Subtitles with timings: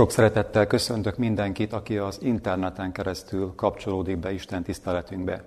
[0.00, 5.42] Sok szeretettel köszöntök mindenkit, aki az interneten keresztül kapcsolódik be Isten tiszteletünkbe.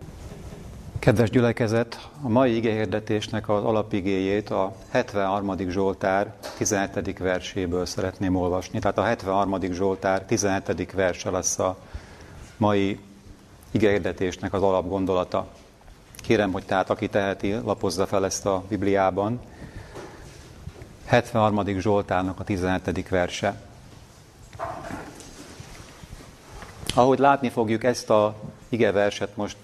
[0.99, 5.57] Kedves gyülekezet, a mai igéhirdetésnek az alapigéjét a 73.
[5.69, 7.17] Zsoltár 17.
[7.17, 8.79] verséből szeretném olvasni.
[8.79, 9.61] Tehát a 73.
[9.71, 10.91] Zsoltár 17.
[10.91, 11.77] verse lesz a
[12.57, 12.99] mai
[13.71, 15.47] igéhirdetésnek az alapgondolata.
[16.15, 19.39] Kérem, hogy tehát aki teheti, lapozza fel ezt a Bibliában.
[21.05, 21.79] 73.
[21.79, 23.09] Zsoltárnak a 17.
[23.09, 23.71] verse.
[26.95, 28.35] Ahogy látni fogjuk ezt a
[28.69, 29.57] igeverset most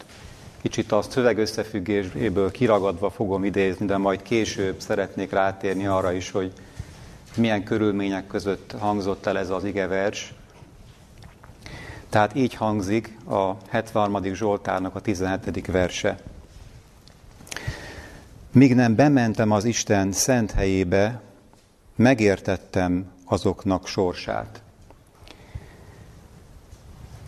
[0.61, 6.53] kicsit a szöveg összefüggéséből kiragadva fogom idézni, de majd később szeretnék rátérni arra is, hogy
[7.35, 10.33] milyen körülmények között hangzott el ez az igevers.
[12.09, 14.23] Tehát így hangzik a 73.
[14.33, 15.67] Zsoltárnak a 17.
[15.67, 16.17] verse.
[18.51, 21.21] Míg nem bementem az Isten szent helyébe,
[21.95, 24.61] megértettem azoknak sorsát.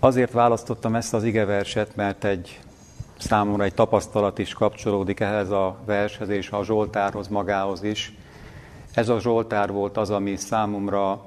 [0.04, 2.60] Azért választottam ezt az igeverset, mert egy
[3.18, 8.14] számomra egy tapasztalat is kapcsolódik ehhez a vershez és a Zsoltárhoz magához is.
[8.94, 11.22] Ez a Zsoltár volt az, ami számomra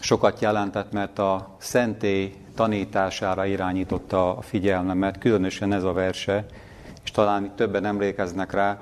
[0.00, 6.46] sokat jelentett, mert a szentély tanítására irányította a figyelmemet, különösen ez a verse,
[7.04, 8.78] és talán többen emlékeznek rá,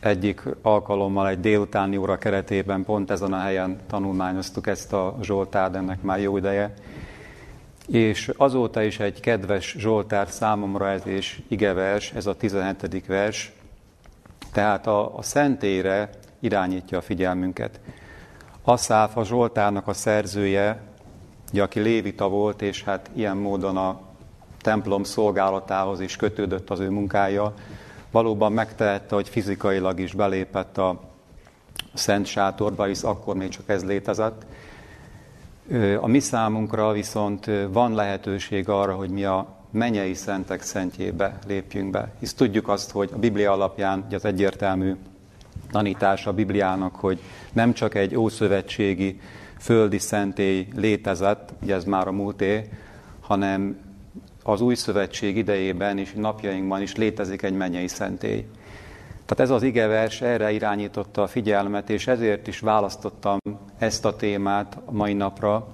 [0.00, 6.02] egyik alkalommal egy délutáni óra keretében pont ezen a helyen tanulmányoztuk ezt a Zsoltárt, ennek
[6.02, 6.74] már jó ideje,
[7.88, 13.06] és azóta is egy kedves Zsoltár számomra ez és igevers, ez a 17.
[13.06, 13.52] vers,
[14.52, 17.80] tehát a, a szentére irányítja a figyelmünket.
[18.62, 20.80] Asszáf a Zsoltárnak a szerzője,
[21.52, 24.00] ugye, aki lévita volt, és hát ilyen módon a
[24.60, 27.54] templom szolgálatához is kötődött az ő munkája,
[28.10, 31.00] valóban megtehette, hogy fizikailag is belépett a
[31.94, 34.46] szent sátorba, hisz akkor még csak ez létezett,
[36.00, 42.12] a mi számunkra viszont van lehetőség arra, hogy mi a menyei szentek szentjébe lépjünk be.
[42.18, 44.94] Hisz tudjuk azt, hogy a Biblia alapján az egyértelmű
[45.70, 47.20] tanítása a Bibliának, hogy
[47.52, 49.20] nem csak egy ószövetségi
[49.58, 52.68] földi szentély létezett, ugye ez már a múlté,
[53.20, 53.76] hanem
[54.42, 58.46] az új szövetség idejében és napjainkban is létezik egy mennyei szentély.
[59.28, 63.38] Tehát ez az igevers erre irányította a figyelmet, és ezért is választottam
[63.78, 65.66] ezt a témát a mai napra.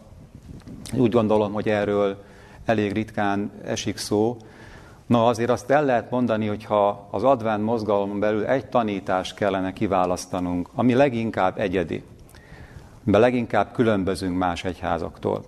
[0.92, 2.22] Úgy gondolom, hogy erről
[2.64, 4.36] elég ritkán esik szó.
[5.06, 9.72] Na azért azt el lehet mondani, hogy ha az advent mozgalomon belül egy tanítást kellene
[9.72, 12.02] kiválasztanunk, ami leginkább egyedi,
[13.02, 15.44] de leginkább különbözünk más egyházaktól,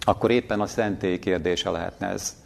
[0.00, 2.43] akkor éppen a szentély kérdése lehetne ez.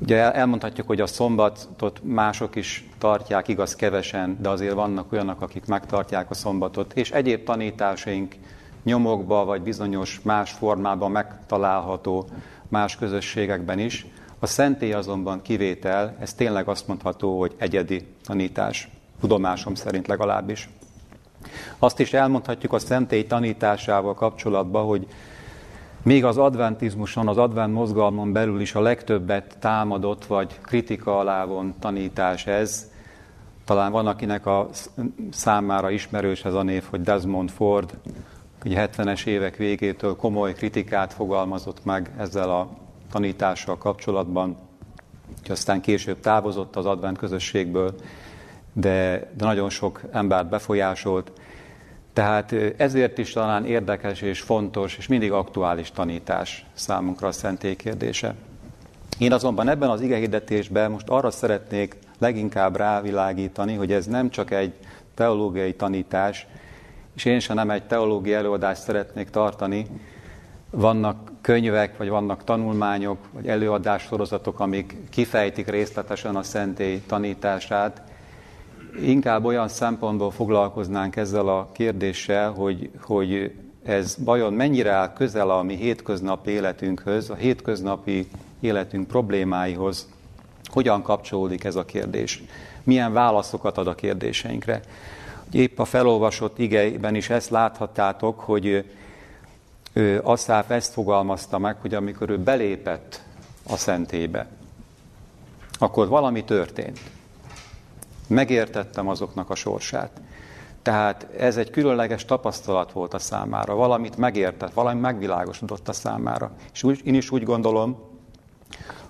[0.00, 5.66] Ugye elmondhatjuk, hogy a szombatot mások is tartják, igaz kevesen, de azért vannak olyanok, akik
[5.66, 8.34] megtartják a szombatot, és egyéb tanításaink
[8.82, 12.28] nyomokba vagy bizonyos más formában megtalálható
[12.68, 14.06] más közösségekben is.
[14.38, 18.88] A szentély azonban kivétel, ez tényleg azt mondható, hogy egyedi tanítás,
[19.20, 20.68] tudomásom szerint legalábbis.
[21.78, 25.06] Azt is elmondhatjuk a szentély tanításával kapcsolatban, hogy
[26.04, 31.46] még az adventizmuson, az advent mozgalmon belül is a legtöbbet támadott vagy kritika alá
[31.78, 32.90] tanítás ez.
[33.64, 34.68] Talán van, akinek a
[35.30, 37.94] számára ismerős ez a név, hogy Desmond Ford,
[38.64, 42.68] ugye 70-es évek végétől komoly kritikát fogalmazott meg ezzel a
[43.12, 44.56] tanítással kapcsolatban,
[45.40, 47.94] hogy aztán később távozott az advent közösségből,
[48.72, 51.32] de, de nagyon sok embert befolyásolt.
[52.14, 58.34] Tehát ezért is talán érdekes és fontos, és mindig aktuális tanítás számunkra a szentély kérdése.
[59.18, 64.72] Én azonban ebben az igehirdetésben most arra szeretnék leginkább rávilágítani, hogy ez nem csak egy
[65.14, 66.46] teológiai tanítás,
[67.14, 69.86] és én sem nem egy teológiai előadást szeretnék tartani,
[70.70, 78.02] vannak könyvek, vagy vannak tanulmányok, vagy előadássorozatok, amik kifejtik részletesen a szentély tanítását,
[79.00, 83.52] inkább olyan szempontból foglalkoznánk ezzel a kérdéssel, hogy, hogy
[83.84, 88.28] ez vajon mennyire áll közel a mi hétköznapi életünkhöz, a hétköznapi
[88.60, 90.08] életünk problémáihoz,
[90.64, 92.42] hogyan kapcsolódik ez a kérdés,
[92.82, 94.80] milyen válaszokat ad a kérdéseinkre.
[95.50, 98.84] Épp a felolvasott igeiben is ezt láthattátok, hogy
[100.22, 103.22] Asszáf ezt fogalmazta meg, hogy amikor ő belépett
[103.70, 104.46] a szentébe,
[105.78, 107.00] akkor valami történt
[108.28, 110.20] megértettem azoknak a sorsát.
[110.82, 116.50] Tehát ez egy különleges tapasztalat volt a számára, valamit megértett, valami megvilágosodott a számára.
[116.72, 117.96] És úgy, én is úgy gondolom,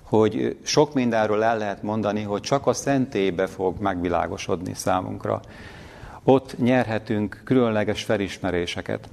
[0.01, 5.41] hogy sok mindenről el lehet mondani, hogy csak a szentélybe fog megvilágosodni számunkra.
[6.23, 9.09] Ott nyerhetünk különleges felismeréseket.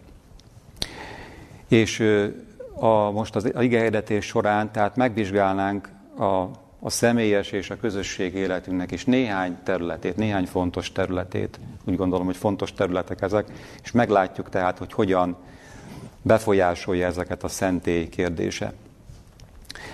[1.69, 2.01] És
[2.75, 5.89] a, most az igehirdetés során, tehát megvizsgálnánk
[6.19, 6.45] a,
[6.85, 12.37] a személyes és a közösség életünknek is néhány területét, néhány fontos területét, úgy gondolom, hogy
[12.37, 13.47] fontos területek ezek,
[13.83, 15.37] és meglátjuk tehát, hogy hogyan
[16.23, 18.73] befolyásolja ezeket a szentély kérdése.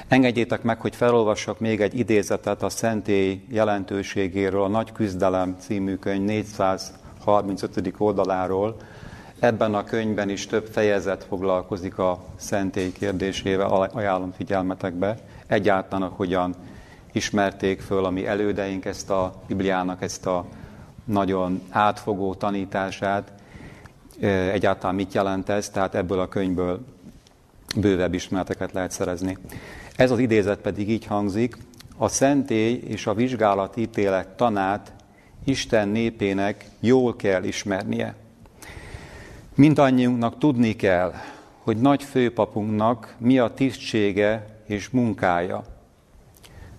[0.08, 6.25] Engedjétek meg, hogy felolvassak még egy idézetet a szentély jelentőségéről, a Nagy Küzdelem című könyv
[6.25, 7.94] 435.
[7.99, 8.76] oldaláról.
[9.38, 15.17] Ebben a könyvben is több fejezet foglalkozik a szentély kérdésével, ajánlom figyelmetekbe.
[15.46, 16.55] Egyáltalán hogyan
[17.19, 20.47] ismerték föl a mi elődeink ezt a Bibliának, ezt a
[21.05, 23.32] nagyon átfogó tanítását,
[24.53, 26.85] egyáltalán mit jelent ez, tehát ebből a könyvből
[27.76, 29.37] bővebb ismereteket lehet szerezni.
[29.97, 31.56] Ez az idézet pedig így hangzik,
[31.97, 34.93] a szentély és a vizsgálatítélet tanát
[35.44, 38.15] Isten népének jól kell ismernie.
[39.55, 41.15] Mindannyiunknak tudni kell,
[41.59, 45.65] hogy nagy főpapunknak mi a tisztsége és munkája.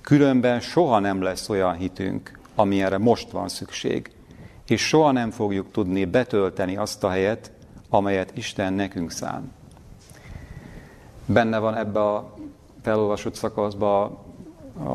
[0.10, 4.12] Különben soha nem lesz olyan hitünk, amilyenre most van szükség,
[4.68, 7.52] és soha nem fogjuk tudni betölteni azt a helyet,
[7.90, 9.52] amelyet Isten nekünk szán.
[11.26, 12.34] Benne van ebbe a
[12.82, 14.18] felolvasott szakaszban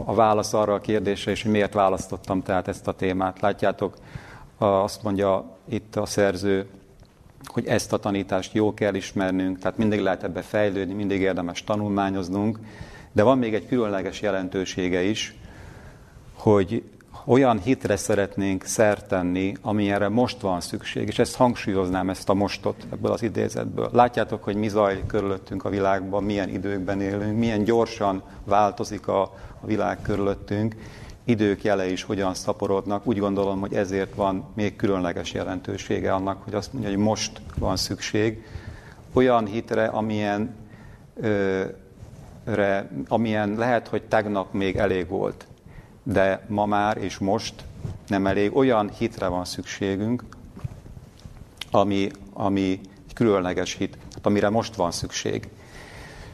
[0.04, 3.40] a válasz arra a kérdésre, és hogy miért választottam tehát ezt a témát.
[3.40, 3.96] Látjátok,
[4.58, 6.66] azt mondja itt a szerző,
[7.44, 12.58] hogy ezt a tanítást jó kell ismernünk, tehát mindig lehet ebbe fejlődni, mindig érdemes tanulmányoznunk,
[13.14, 15.34] de van még egy különleges jelentősége is,
[16.34, 16.82] hogy
[17.26, 22.86] olyan hitre szeretnénk szert tenni, amilyenre most van szükség, és ezt hangsúlyoznám, ezt a mostot
[22.92, 23.88] ebből az idézetből.
[23.92, 29.22] Látjátok, hogy mi zajlik körülöttünk a világban, milyen időkben élünk, milyen gyorsan változik a,
[29.60, 30.74] a világ körülöttünk,
[31.24, 33.06] idők jele is hogyan szaporodnak.
[33.06, 37.76] Úgy gondolom, hogy ezért van még különleges jelentősége annak, hogy azt mondja, hogy most van
[37.76, 38.44] szükség
[39.12, 40.54] olyan hitre, amilyen,
[41.20, 41.64] ö,
[43.08, 45.46] amilyen lehet, hogy tegnap még elég volt
[46.04, 47.54] de ma már és most
[48.06, 48.56] nem elég.
[48.56, 50.24] Olyan hitre van szükségünk,
[51.70, 55.48] ami, ami egy különleges hit, amire most van szükség.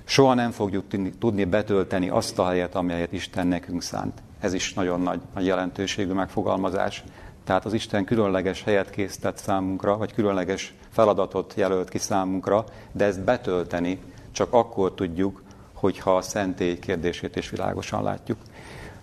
[0.05, 0.85] Soha nem fogjuk
[1.19, 4.23] tudni betölteni azt a helyet, amelyet Isten nekünk szánt.
[4.41, 7.05] Ez is nagyon nagy, nagy jelentőségű megfogalmazás.
[7.45, 13.25] Tehát az Isten különleges helyet készített számunkra, vagy különleges feladatot jelölt ki számunkra, de ezt
[13.25, 13.99] betölteni
[14.33, 15.43] csak akkor tudjuk,
[15.81, 18.39] hogyha a szentély kérdését is világosan látjuk.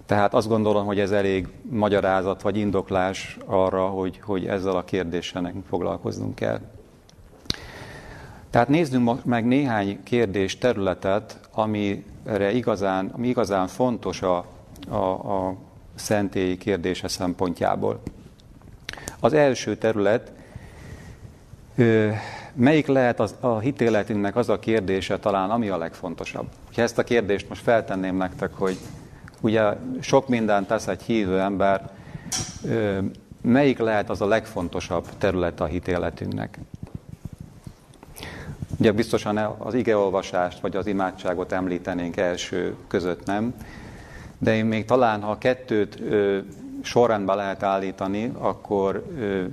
[0.06, 5.42] Tehát azt gondolom, hogy ez elég magyarázat vagy indoklás arra, hogy, hogy ezzel a kérdéssel
[5.42, 6.60] nekünk foglalkoznunk kell.
[8.50, 14.46] Tehát nézzünk meg néhány kérdés területet, amire igazán, ami igazán fontos a,
[14.90, 15.56] a, a
[15.96, 18.02] szentélyi kérdése szempontjából.
[19.20, 20.32] Az első terület,
[22.54, 26.48] melyik lehet az, a hitéletünknek az a kérdése talán, ami a legfontosabb?
[26.78, 28.78] Ha ezt a kérdést most feltenném nektek, hogy
[29.42, 31.90] Ugye sok mindent tesz egy hívő ember,
[33.42, 36.60] melyik lehet az a legfontosabb terület a hitéletünknek?
[38.80, 43.54] Ugye biztosan az igeolvasást vagy az imádságot említenénk első között, nem?
[44.38, 46.38] De én még talán, ha kettőt ö,
[46.82, 49.44] sorrendbe lehet állítani, akkor ö,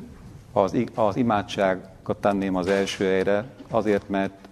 [0.52, 4.43] az, az imádságot tenném az első helyre, azért, mert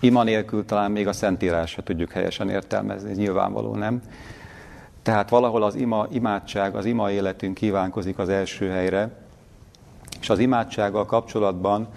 [0.00, 4.02] Ima nélkül talán még a Szentírás tudjuk helyesen értelmezni, ez nyilvánvaló nem.
[5.02, 9.10] Tehát valahol az ima, imádság, az ima életünk kívánkozik az első helyre,
[10.20, 11.88] és az imádsággal kapcsolatban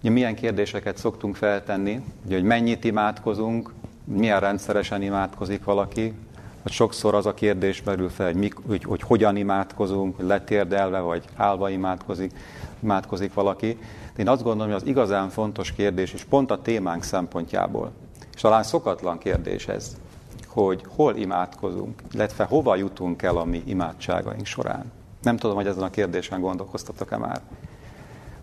[0.00, 3.72] ugye milyen kérdéseket szoktunk feltenni, ugye, hogy mennyit imádkozunk,
[4.04, 6.14] milyen rendszeresen imádkozik valaki,
[6.62, 10.98] vagy sokszor az a kérdés merül fel, hogy, mik, hogy, hogy hogyan imádkozunk, hogy letérdelve
[10.98, 12.32] vagy állva imádkozik,
[12.82, 13.78] imádkozik valaki.
[14.20, 17.92] Én azt gondolom, hogy az igazán fontos kérdés, és pont a témánk szempontjából,
[18.34, 19.96] és talán szokatlan kérdés ez,
[20.46, 24.92] hogy hol imádkozunk, illetve hova jutunk el a mi imádságaink során.
[25.22, 27.40] Nem tudom, hogy ezen a kérdésen gondolkoztatok-e már.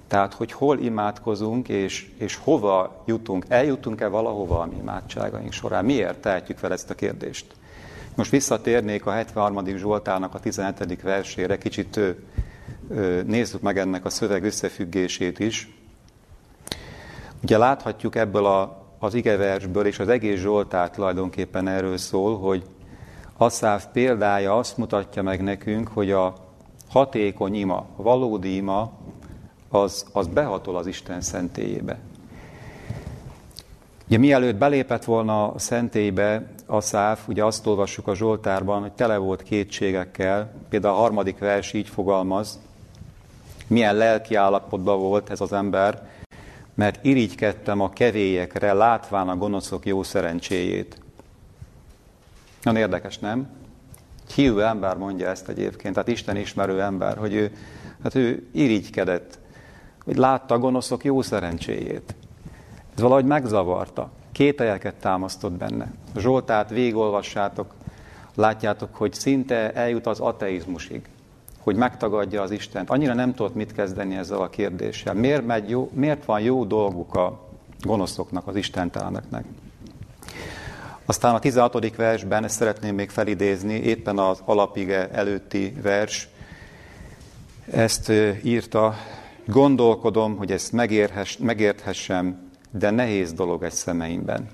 [0.07, 5.85] Tehát, hogy hol imádkozunk, és, és hova jutunk, eljutunk-e valahova a mi imádságaink során.
[5.85, 7.45] Miért tehetjük fel ezt a kérdést?
[8.15, 9.65] Most visszatérnék a 73.
[9.65, 11.01] Zsoltárnak a 17.
[11.01, 11.99] versére, kicsit
[13.25, 15.75] nézzük meg ennek a szöveg összefüggését is.
[17.43, 22.63] Ugye láthatjuk ebből a, az igeversből, és az egész Zsoltár tulajdonképpen erről szól, hogy
[23.37, 26.33] Asszáv példája azt mutatja meg nekünk, hogy a
[26.89, 28.91] hatékony ima, a valódi ima,
[29.69, 31.99] az, az behatol az Isten szentélyébe.
[34.07, 39.17] Ugye mielőtt belépett volna a szentélybe, a száv, ugye azt olvassuk a Zsoltárban, hogy tele
[39.17, 42.59] volt kétségekkel, például a harmadik vers így fogalmaz,
[43.67, 46.09] milyen lelki állapotban volt ez az ember,
[46.73, 51.01] mert irigykedtem a kevélyekre, látván a gonoszok jó szerencséjét.
[52.63, 53.49] Nagyon érdekes, nem?
[54.35, 57.51] Hívő ember mondja ezt egyébként, tehát Isten ismerő ember, hogy ő,
[58.03, 59.39] hát ő irigykedett,
[60.03, 62.15] hogy látta a gonoszok jó szerencséjét.
[62.95, 64.09] Ez valahogy megzavarta.
[64.31, 65.91] Kételyeket támasztott benne.
[66.15, 67.73] A Zsoltát végolvassátok,
[68.35, 71.01] látjátok, hogy szinte eljut az ateizmusig,
[71.67, 72.89] hogy megtagadja az Istent.
[72.89, 75.13] Annyira nem tudott mit kezdeni ezzel a kérdéssel.
[75.13, 77.39] Miért, megy jó, miért van jó dolguk a
[77.81, 79.45] gonoszoknak, az istenteleneknek?
[81.05, 81.95] Aztán a 16.
[81.95, 86.29] versben, ezt szeretném még felidézni, éppen az alapige előtti vers,
[87.71, 88.11] ezt
[88.43, 88.93] írta,
[89.45, 90.71] gondolkodom, hogy ezt
[91.39, 94.49] megérthessem, de nehéz dolog egy szemeimben.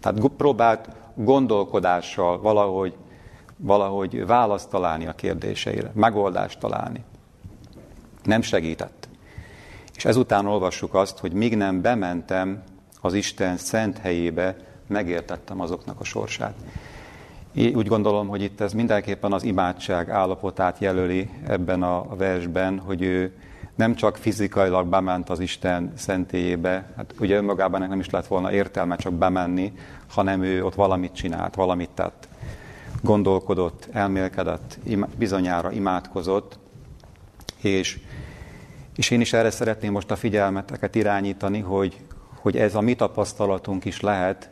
[0.00, 2.94] Tehát próbált gondolkodással valahogy,
[3.64, 7.04] valahogy választ találni a kérdéseire, megoldást találni.
[8.22, 9.08] Nem segített.
[9.94, 12.62] És ezután olvassuk azt, hogy míg nem bementem
[13.00, 14.56] az Isten szent helyébe,
[14.86, 16.54] megértettem azoknak a sorsát.
[17.54, 23.02] Én úgy gondolom, hogy itt ez mindenképpen az imádság állapotát jelöli ebben a versben, hogy
[23.02, 23.32] ő
[23.74, 28.96] nem csak fizikailag bement az Isten szentélyébe, hát ugye önmagában nem is lett volna értelme
[28.96, 29.72] csak bemenni,
[30.08, 32.28] hanem ő ott valamit csinált, valamit tett.
[33.04, 34.78] Gondolkodott, elmélkedett,
[35.16, 36.58] bizonyára imádkozott,
[37.62, 37.98] és,
[38.96, 42.00] és én is erre szeretném most a figyelmeteket irányítani, hogy,
[42.40, 44.50] hogy ez a mi tapasztalatunk is lehet,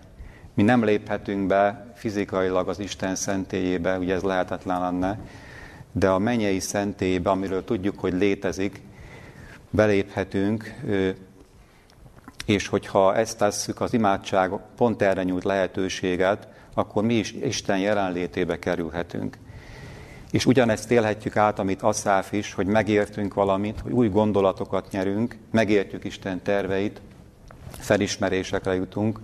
[0.55, 5.19] mi nem léphetünk be fizikailag az Isten szentélyébe, ugye ez lehetetlen lenne,
[5.93, 8.81] de a mennyei szentélyébe, amiről tudjuk, hogy létezik,
[9.71, 10.75] beléphetünk,
[12.47, 18.59] és hogyha ezt tesszük, az imádság pont erre nyújt lehetőséget, akkor mi is Isten jelenlétébe
[18.59, 19.39] kerülhetünk.
[20.31, 26.05] És ugyanezt élhetjük át, amit Asszáf is, hogy megértünk valamit, hogy új gondolatokat nyerünk, megértjük
[26.05, 27.01] Isten terveit,
[27.71, 29.21] felismerésekre jutunk,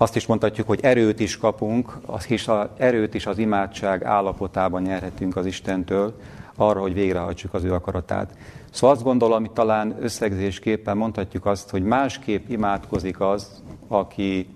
[0.00, 5.36] azt is mondhatjuk, hogy erőt is kapunk, az a erőt is az imádság állapotában nyerhetünk
[5.36, 6.14] az Istentől,
[6.56, 8.30] arra, hogy végrehajtsuk az ő akaratát.
[8.70, 14.48] Szóval azt gondolom, hogy talán összegzésképpen mondhatjuk azt, hogy másképp imádkozik az, aki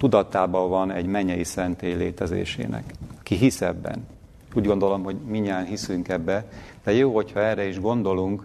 [0.00, 2.84] tudatában van egy mennyei szentély létezésének,
[3.18, 4.06] aki hisz ebben.
[4.54, 6.48] Úgy gondolom, hogy minnyáján hiszünk ebbe,
[6.84, 8.44] de jó, hogyha erre is gondolunk,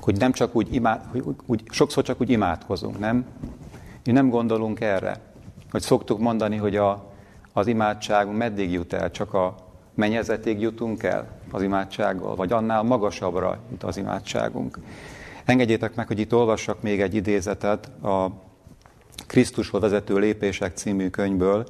[0.00, 3.26] hogy nem csak úgy, imád, hogy úgy sokszor csak úgy imádkozunk, nem?
[4.04, 5.20] Mi nem gondolunk erre,
[5.70, 7.12] hogy szoktuk mondani, hogy a,
[7.52, 9.54] az imádságunk meddig jut el, csak a
[9.94, 14.78] mennyezetig jutunk el az imádsággal, vagy annál magasabbra jut az imádságunk.
[15.44, 18.30] Engedjétek meg, hogy itt olvassak még egy idézetet a
[19.26, 21.66] Krisztushoz vezető lépések című könyvből,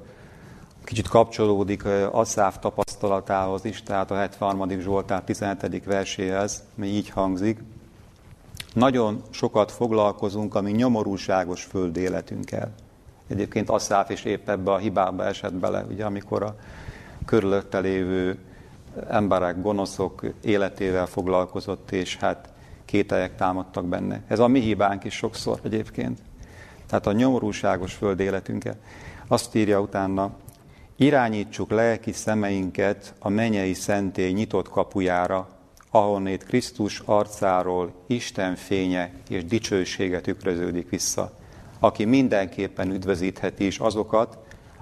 [0.85, 4.81] kicsit kapcsolódik Asszáv tapasztalatához is, tehát a 73.
[4.81, 5.85] Zsoltár 17.
[5.85, 7.61] verséhez, mi így hangzik.
[8.73, 12.73] Nagyon sokat foglalkozunk a mi nyomorúságos föld életünkkel.
[13.27, 16.57] Egyébként Asszáf is épp ebbe a hibába esett bele, ugye, amikor a
[17.25, 18.39] körülötte lévő
[19.09, 22.49] emberek, gonoszok életével foglalkozott, és hát
[22.85, 24.23] kételyek támadtak benne.
[24.27, 26.19] Ez a mi hibánk is sokszor egyébként.
[26.87, 28.77] Tehát a nyomorúságos föld életünkkel.
[29.29, 30.31] Azt írja utána,
[30.97, 35.49] irányítsuk lelki szemeinket a menyei szentély nyitott kapujára,
[35.91, 41.33] ahonnét Krisztus arcáról Isten fénye és dicsősége tükröződik vissza,
[41.79, 44.39] aki mindenképpen üdvözítheti is azokat,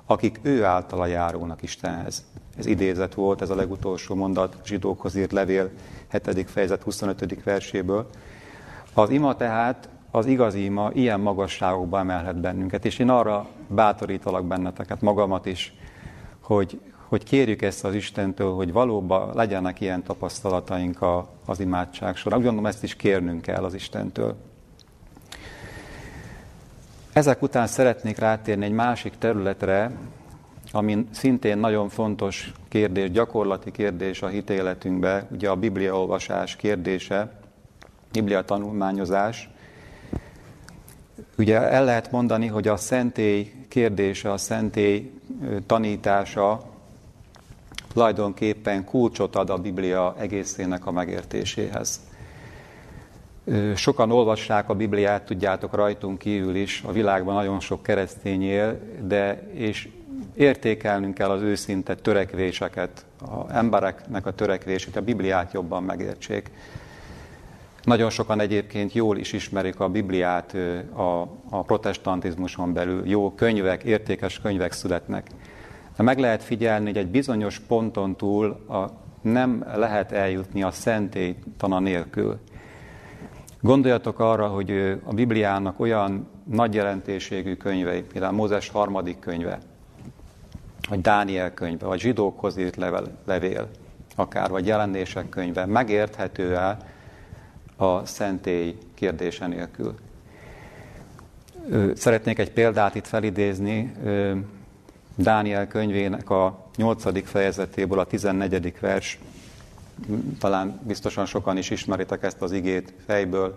[0.06, 2.24] akik ő általa járónak Istenhez.
[2.56, 5.70] Ez idézet volt, ez a legutolsó mondat zsidókhoz írt levél
[6.10, 6.50] 7.
[6.50, 7.42] fejezet 25.
[7.44, 8.08] verséből.
[8.94, 15.00] Az ima tehát, az igazi ima ilyen magasságokba emelhet bennünket, és én arra bátorítalak benneteket,
[15.00, 15.74] magamat is,
[16.40, 22.38] hogy, hogy kérjük ezt az Istentől, hogy valóban legyenek ilyen tapasztalataink a, az imádság során.
[22.38, 24.36] Úgy gondolom, ezt is kérnünk kell az Istentől.
[27.12, 29.90] Ezek után szeretnék rátérni egy másik területre,
[30.72, 37.40] ami szintén nagyon fontos kérdés, gyakorlati kérdés a hitéletünkbe, ugye a Biblia olvasás kérdése,
[38.12, 39.50] Biblia tanulmányozás.
[41.38, 45.10] Ugye el lehet mondani, hogy a szentély kérdése, a szentély
[45.66, 46.62] tanítása
[47.92, 52.00] tulajdonképpen kulcsot ad a Biblia egészének a megértéséhez.
[53.74, 59.48] Sokan olvassák a Bibliát, tudjátok, rajtunk kívül is, a világban nagyon sok keresztény él, de
[59.52, 59.88] és
[60.34, 66.50] értékelnünk kell az őszinte törekvéseket, a embereknek a törekvését, a Bibliát jobban megértsék.
[67.82, 70.56] Nagyon sokan egyébként jól is ismerik a Bibliát
[70.94, 71.20] a,
[71.50, 73.08] a protestantizmuson belül.
[73.08, 75.26] Jó könyvek, értékes könyvek születnek.
[75.96, 78.90] De meg lehet figyelni, hogy egy bizonyos ponton túl a,
[79.22, 82.38] nem lehet eljutni a szentélytana nélkül.
[83.60, 84.70] Gondoljatok arra, hogy
[85.04, 89.58] a Bibliának olyan nagy jelentőségű könyvei, például Mózes harmadik könyve,
[90.88, 93.68] vagy Dániel könyve, vagy zsidókhoz írt level, levél,
[94.16, 96.78] akár, vagy jelenések könyve, megérthető el
[97.82, 99.94] a szentély kérdése nélkül.
[101.94, 103.92] Szeretnék egy példát itt felidézni,
[105.14, 107.28] Dániel könyvének a 8.
[107.28, 108.74] fejezetéből a 14.
[108.80, 109.18] vers,
[110.38, 113.56] talán biztosan sokan is ismeritek ezt az igét fejből,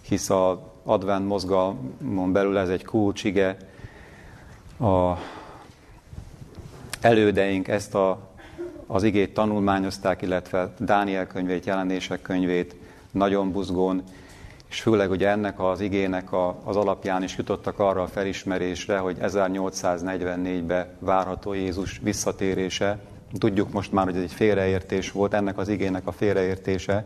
[0.00, 3.56] hisz a advent mozgalmon belül ez egy kulcsige.
[4.80, 5.12] A
[7.00, 8.30] elődeink ezt a,
[8.86, 12.74] az igét tanulmányozták, illetve Dániel könyvét, jelenések könyvét
[13.18, 14.02] nagyon buzgón,
[14.70, 19.16] és főleg ugye ennek az igének a, az alapján is jutottak arra a felismerésre, hogy
[19.20, 22.98] 1844-ben várható Jézus visszatérése.
[23.38, 27.04] Tudjuk most már, hogy ez egy félreértés volt, ennek az igének a félreértése.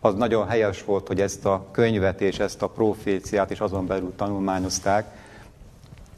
[0.00, 4.12] Az nagyon helyes volt, hogy ezt a könyvet és ezt a proféciát is azon belül
[4.16, 5.06] tanulmányozták.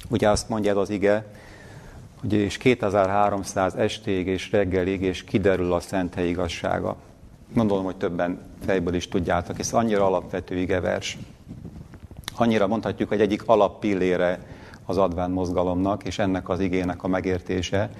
[0.09, 1.27] Ugye azt mondja ez az ige,
[2.21, 6.97] hogy és 2300 estéig és reggelig, és kiderül a szent igazsága.
[7.55, 11.19] Gondolom, hogy többen fejből is tudjátok, ez annyira alapvető igevers.
[12.37, 14.39] Annyira mondhatjuk, hogy egyik alappillére
[14.87, 17.91] az adván mozgalomnak, és ennek az igének a megértése.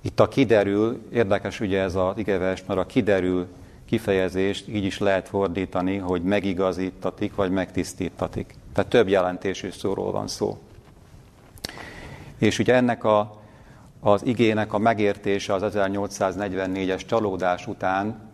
[0.00, 3.46] Itt a kiderül, érdekes ugye ez az igevers, mert a kiderül
[3.84, 8.54] kifejezést így is lehet fordítani, hogy megigazítatik, vagy megtisztítatik.
[8.72, 10.58] Tehát több jelentésű szóról van szó.
[12.38, 13.40] És ugye ennek a,
[14.00, 18.29] az igének a megértése az 1844-es csalódás után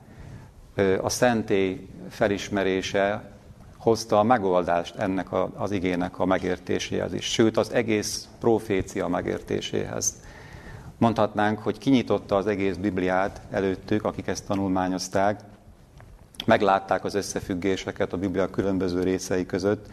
[1.01, 3.31] a szentély felismerése
[3.77, 10.15] hozta a megoldást ennek az igének a megértéséhez is, sőt az egész profécia megértéséhez.
[10.99, 15.41] Mondhatnánk, hogy kinyitotta az egész Bibliát előttük, akik ezt tanulmányozták,
[16.47, 19.87] meglátták az összefüggéseket a Biblia különböző részei között.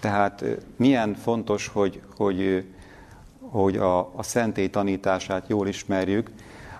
[0.00, 0.44] Tehát
[0.76, 2.64] milyen fontos, hogy, hogy,
[3.40, 6.30] hogy a, a szentély tanítását jól ismerjük.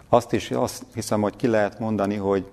[0.09, 2.46] Azt is azt hiszem, hogy ki lehet mondani, hogy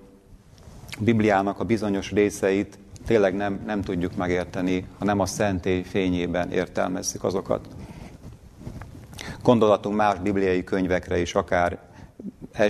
[1.00, 7.24] Bibliának a bizonyos részeit tényleg nem, nem tudjuk megérteni, ha nem a szentély fényében értelmezzük
[7.24, 7.68] azokat.
[9.44, 11.80] Gondolatunk más bibliai könyvekre is, akár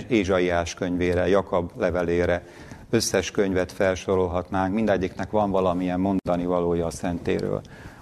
[0.08, 2.44] Ézsaiás könyvére, Jakab levelére,
[2.90, 7.62] összes könyvet felsorolhatnánk, mindegyiknek van valamilyen mondani valója a szentéről.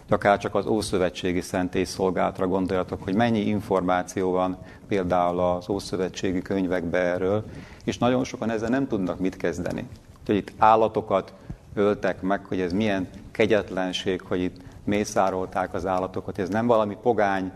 [0.10, 4.58] Akár csak az Ószövetségi Szentély szolgálatra gondoljatok, hogy mennyi információ van
[4.88, 7.46] például az Ószövetségi könyvekben erről,
[7.84, 9.88] és nagyon sokan ezzel nem tudnak mit kezdeni
[10.26, 11.34] hogy itt állatokat
[11.74, 16.40] öltek meg, hogy ez milyen kegyetlenség, hogy itt mészárolták az állatokat.
[16.40, 17.52] Ez nem valami pogány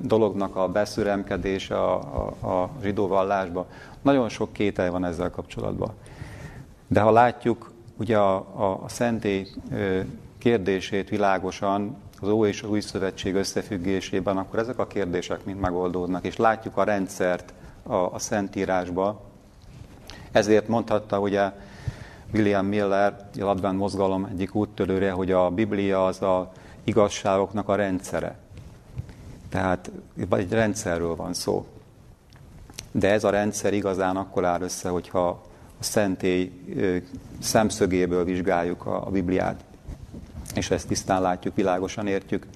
[0.00, 1.94] dolognak a beszüremkedése a,
[2.40, 3.66] a, a zsidó vallásba.
[4.02, 5.92] Nagyon sok kétel van ezzel kapcsolatban.
[6.86, 9.46] De ha látjuk ugye a, a, a szentély
[10.38, 16.24] kérdését világosan, az Ó és az Új Szövetség összefüggésében, akkor ezek a kérdések mind megoldódnak,
[16.24, 19.20] és látjuk a rendszert a, a Szentírásba,
[20.34, 21.52] ezért mondhatta ugye
[22.32, 26.52] William Miller, a Advent mozgalom egyik úttörőre, hogy a Biblia az a
[26.84, 28.36] igazságoknak a rendszere.
[29.48, 29.90] Tehát
[30.30, 31.66] egy rendszerről van szó.
[32.90, 35.28] De ez a rendszer igazán akkor áll össze, hogyha
[35.80, 36.52] a szentély
[37.38, 39.64] szemszögéből vizsgáljuk a Bibliát,
[40.54, 42.46] és ezt tisztán látjuk, világosan értjük.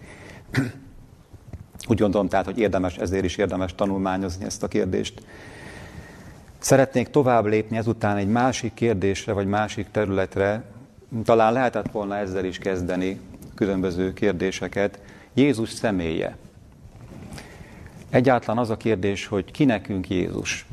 [1.88, 5.22] Úgy gondolom tehát, hogy érdemes, ezért is érdemes tanulmányozni ezt a kérdést.
[6.58, 10.62] Szeretnék tovább lépni ezután egy másik kérdésre, vagy másik területre.
[11.24, 13.20] Talán lehetett volna ezzel is kezdeni
[13.54, 15.00] különböző kérdéseket.
[15.34, 16.36] Jézus személye.
[18.10, 20.66] Egyáltalán az a kérdés, hogy ki nekünk Jézus.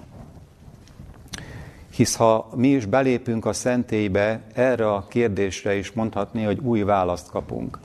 [1.96, 7.30] Hisz ha mi is belépünk a szentélybe, erre a kérdésre is mondhatni, hogy új választ
[7.30, 7.80] kapunk.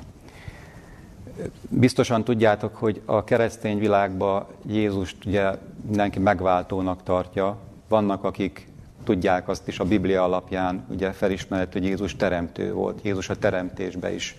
[1.68, 5.50] Biztosan tudjátok, hogy a keresztény világban Jézust ugye
[5.86, 7.58] mindenki megváltónak tartja,
[7.90, 8.68] vannak, akik
[9.04, 13.00] tudják azt is a Biblia alapján, ugye felismert, hogy Jézus teremtő volt.
[13.02, 14.36] Jézus a teremtésbe is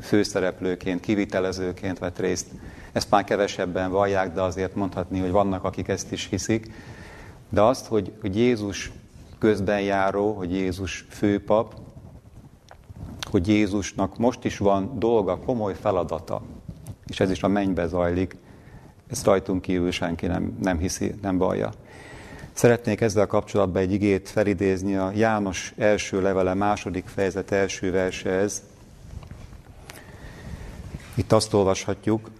[0.00, 2.46] főszereplőként, kivitelezőként vett részt.
[2.92, 6.72] Ezt már kevesebben vallják, de azért mondhatni, hogy vannak, akik ezt is hiszik.
[7.48, 8.92] De azt, hogy, hogy Jézus
[9.38, 11.74] közben járó, hogy Jézus főpap,
[13.30, 16.42] hogy Jézusnak most is van dolga, komoly feladata,
[17.06, 18.36] és ez is a mennybe zajlik,
[19.10, 21.70] ezt rajtunk kívül senki nem, nem hiszi, nem vallja.
[22.54, 28.62] Szeretnék ezzel kapcsolatban egy igét felidézni a János első levele második fejezet első versehez.
[31.14, 32.30] Itt azt olvashatjuk,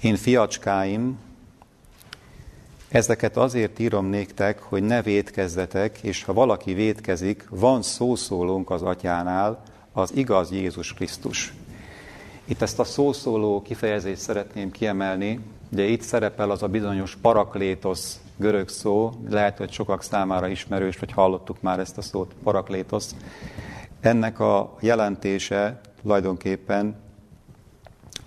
[0.00, 1.18] én fiacskáim,
[2.92, 9.62] Ezeket azért írom néktek, hogy ne védkezzetek, és ha valaki védkezik, van szószólónk az atyánál,
[9.92, 11.54] az igaz Jézus Krisztus.
[12.44, 15.40] Itt ezt a szószóló kifejezést szeretném kiemelni,
[15.72, 21.12] ugye itt szerepel az a bizonyos paraklétosz görög szó, lehet, hogy sokak számára ismerős, vagy
[21.12, 23.14] hallottuk már ezt a szót, paraklétosz.
[24.00, 26.96] Ennek a jelentése tulajdonképpen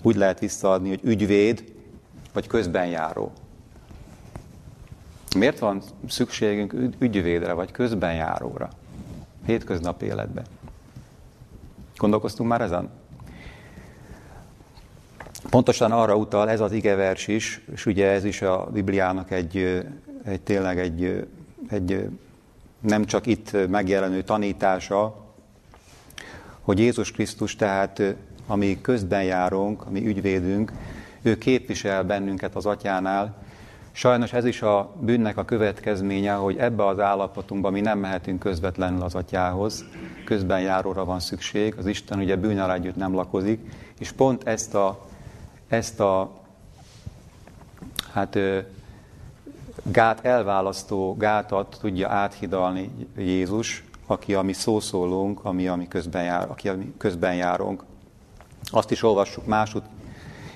[0.01, 1.73] úgy lehet visszaadni, hogy ügyvéd,
[2.33, 3.31] vagy közbenjáró.
[5.35, 8.69] Miért van szükségünk ügyvédre, vagy közbenjáróra?
[9.45, 10.45] Hétköznapi életben.
[11.97, 12.89] Gondolkoztunk már ezen?
[15.49, 19.83] Pontosan arra utal ez az igevers is, és ugye ez is a Bibliának egy,
[20.25, 21.27] egy tényleg egy,
[21.69, 22.09] egy
[22.79, 25.15] nem csak itt megjelenő tanítása,
[26.61, 28.01] hogy Jézus Krisztus tehát,
[28.47, 30.71] ami közben járunk, ami ügyvédünk,
[31.21, 33.43] ő képvisel bennünket az atyánál.
[33.91, 39.01] Sajnos ez is a bűnnek a következménye, hogy ebbe az állapotunkban mi nem mehetünk közvetlenül
[39.01, 39.85] az atyához,
[40.25, 43.59] közben járóra van szükség, az Isten ugye bűnnel együtt nem lakozik,
[43.99, 45.05] és pont ezt a
[45.67, 46.31] ezt a
[48.11, 48.37] hát,
[49.83, 56.69] gát elválasztó gátat tudja áthidalni Jézus, aki a mi szószólónk, ami, ami közben jár, aki
[56.69, 57.83] ami közben járunk.
[58.63, 59.83] Azt is olvassuk másút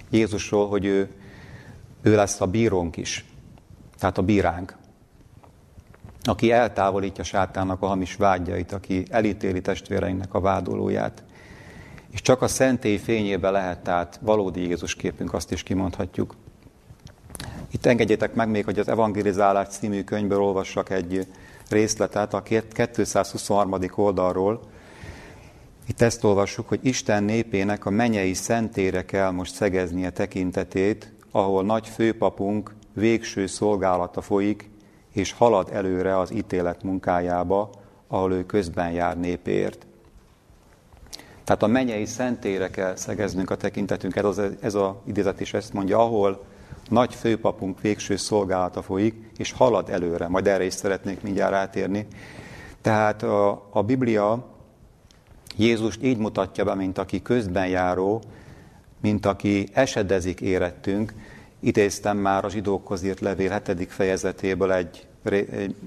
[0.09, 1.09] Jézusról, hogy ő,
[2.01, 3.25] ő lesz a bírónk is,
[3.97, 4.77] tehát a bíránk,
[6.23, 11.23] aki eltávolítja sátának a hamis vágyait, aki elítéli testvéreinknek a vádolóját.
[12.11, 16.35] És csak a szentély fényében lehet tehát valódi Jézus képünk, azt is kimondhatjuk.
[17.71, 21.27] Itt engedjétek meg még, hogy az Evangelizálás című könyvből olvassak egy
[21.69, 22.43] részletet a
[22.83, 23.75] 223.
[23.95, 24.61] oldalról.
[25.87, 31.87] Itt ezt olvassuk, hogy Isten népének a menyei szentére kell most szegeznie tekintetét, ahol nagy
[31.87, 34.69] főpapunk végső szolgálata folyik,
[35.13, 37.69] és halad előre az ítélet munkájába,
[38.07, 39.85] ahol ő közben jár népért.
[41.49, 45.99] Tehát a mennyei szentére kell szegeznünk a tekintetünket, ez, ez a idézet is ezt mondja,
[45.99, 46.45] ahol
[46.89, 50.27] nagy főpapunk végső szolgálata folyik, és halad előre.
[50.27, 52.07] Majd erre is szeretnék mindjárt rátérni.
[52.81, 54.47] Tehát a, a Biblia
[55.57, 58.21] Jézust így mutatja be, mint aki közben járó,
[59.01, 61.13] mint aki esedezik érettünk.
[61.59, 63.91] Idéztem már a zsidókhoz írt levél 7.
[63.91, 65.07] fejezetéből egy,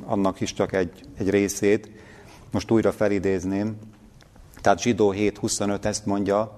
[0.04, 1.90] annak is csak egy, egy részét.
[2.50, 3.76] Most újra felidézném.
[4.62, 6.52] Tehát zsidó 7.25 ezt mondja,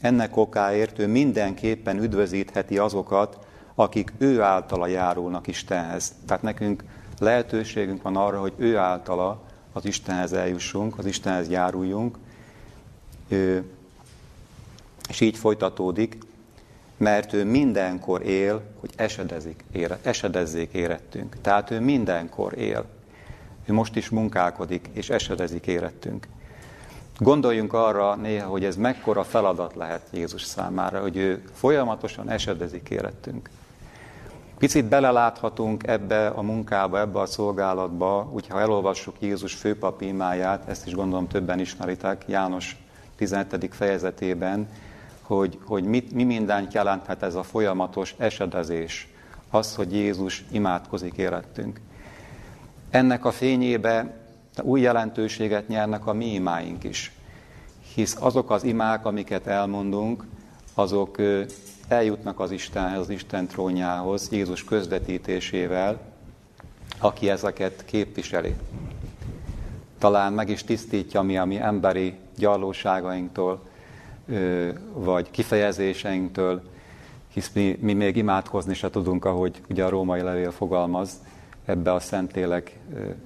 [0.00, 3.38] ennek okáért ő mindenképpen üdvözítheti azokat,
[3.74, 6.12] akik ő általa járulnak Istenhez.
[6.26, 6.84] Tehát nekünk
[7.18, 12.18] lehetőségünk van arra, hogy ő általa az Istenhez eljussunk, az Istenhez járuljunk,
[15.08, 16.18] és így folytatódik,
[16.96, 21.36] mert ő mindenkor él, hogy esedezik, ére, esedezzék érettünk.
[21.40, 22.84] Tehát ő mindenkor él.
[23.66, 26.26] Ő most is munkálkodik, és esedezik érettünk.
[27.18, 33.50] Gondoljunk arra néha, hogy ez mekkora feladat lehet Jézus számára, hogy ő folyamatosan esedezik érettünk.
[34.58, 40.94] Picit beleláthatunk ebbe a munkába, ebbe a szolgálatba, úgyha elolvassuk Jézus főpapi imáját, ezt is
[40.94, 42.76] gondolom többen ismeritek, János
[43.16, 43.74] 17.
[43.74, 44.68] fejezetében,
[45.22, 49.08] hogy, hogy mit, mi mindent jelenthet ez a folyamatos esedezés,
[49.50, 51.80] az, hogy Jézus imádkozik érettünk.
[52.90, 54.23] Ennek a fényébe
[54.62, 57.12] új jelentőséget nyernek a mi imáink is.
[57.94, 60.24] Hisz azok az imák, amiket elmondunk,
[60.74, 61.16] azok
[61.88, 66.00] eljutnak az Istenhez, az Isten trónjához, Jézus közvetítésével,
[66.98, 68.54] aki ezeket képviseli.
[69.98, 73.60] Talán meg is tisztítja mi a mi emberi gyarlóságainktól,
[74.92, 76.62] vagy kifejezéseinktől,
[77.32, 81.10] hisz mi, mi még imádkozni se tudunk, ahogy ugye a római levél fogalmaz,
[81.64, 82.78] ebbe a Szentlélek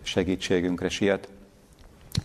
[0.03, 1.29] segítségünkre siet.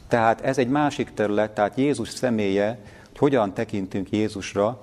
[0.08, 4.82] Tehát ez egy másik terület, tehát Jézus személye, hogy hogyan tekintünk Jézusra,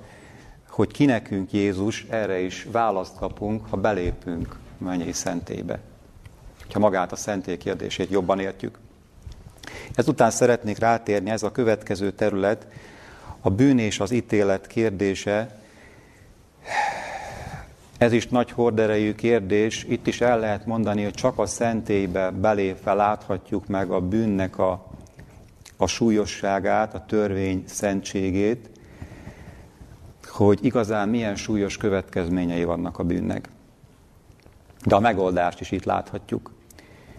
[0.68, 5.80] hogy ki nekünk Jézus, erre is választ kapunk, ha belépünk a mennyei szentélybe.
[6.72, 8.78] Ha magát a szentély kérdését jobban értjük.
[9.94, 12.66] Ezután szeretnék rátérni, ez a következő terület,
[13.40, 15.60] a bűn és az ítélet kérdése,
[18.00, 19.84] ez is nagy horderejű kérdés.
[19.88, 24.86] Itt is el lehet mondani, hogy csak a szentélybe belépve láthatjuk meg a bűnnek a,
[25.76, 28.70] a súlyosságát, a törvény szentségét,
[30.26, 33.48] hogy igazán milyen súlyos következményei vannak a bűnnek.
[34.84, 36.52] De a megoldást is itt láthatjuk.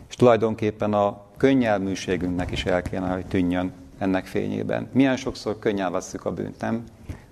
[0.09, 4.89] És tulajdonképpen a könnyelműségünknek is el kéne, hogy tűnjön ennek fényében.
[4.93, 6.83] Milyen sokszor könnyen veszük a bűnt, nem?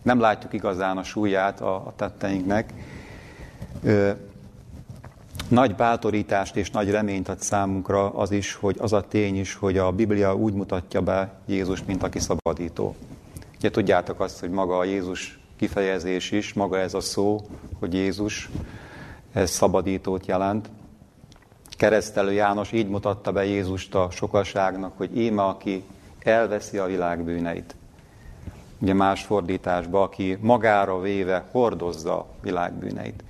[0.02, 2.74] Nem látjuk igazán a súlyát a, a tetteinknek,
[5.48, 9.78] Nagy bátorítást és nagy reményt ad számunkra az is, hogy az a tény is, hogy
[9.78, 12.96] a Biblia úgy mutatja be Jézus, mint aki szabadító.
[13.58, 17.42] Ugye tudjátok azt, hogy maga a Jézus kifejezés is, maga ez a szó,
[17.80, 18.50] hogy Jézus,
[19.34, 20.70] ez szabadítót jelent.
[21.70, 25.84] Keresztelő János így mutatta be Jézust a sokaságnak, hogy íme, aki
[26.20, 27.76] elveszi a világ bűneit.
[28.80, 33.24] Ugye más fordításban, aki magára véve hordozza világ bűneit.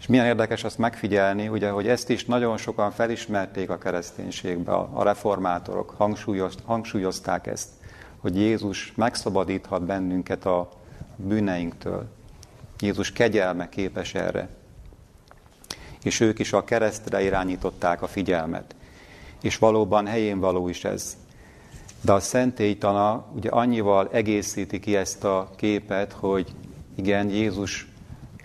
[0.00, 5.02] És milyen érdekes azt megfigyelni, ugye, hogy ezt is nagyon sokan felismerték a kereszténységbe, a
[5.02, 7.68] reformátorok hangsúlyoz, hangsúlyozták ezt,
[8.18, 10.68] hogy Jézus megszabadíthat bennünket a
[11.16, 12.08] bűneinktől.
[12.78, 14.48] Jézus kegyelme képes erre.
[16.02, 18.74] És ők is a keresztre irányították a figyelmet.
[19.42, 21.16] És valóban helyén való is ez.
[22.00, 26.54] De a szentélytana ugye annyival egészíti ki ezt a képet, hogy
[26.94, 27.89] igen, Jézus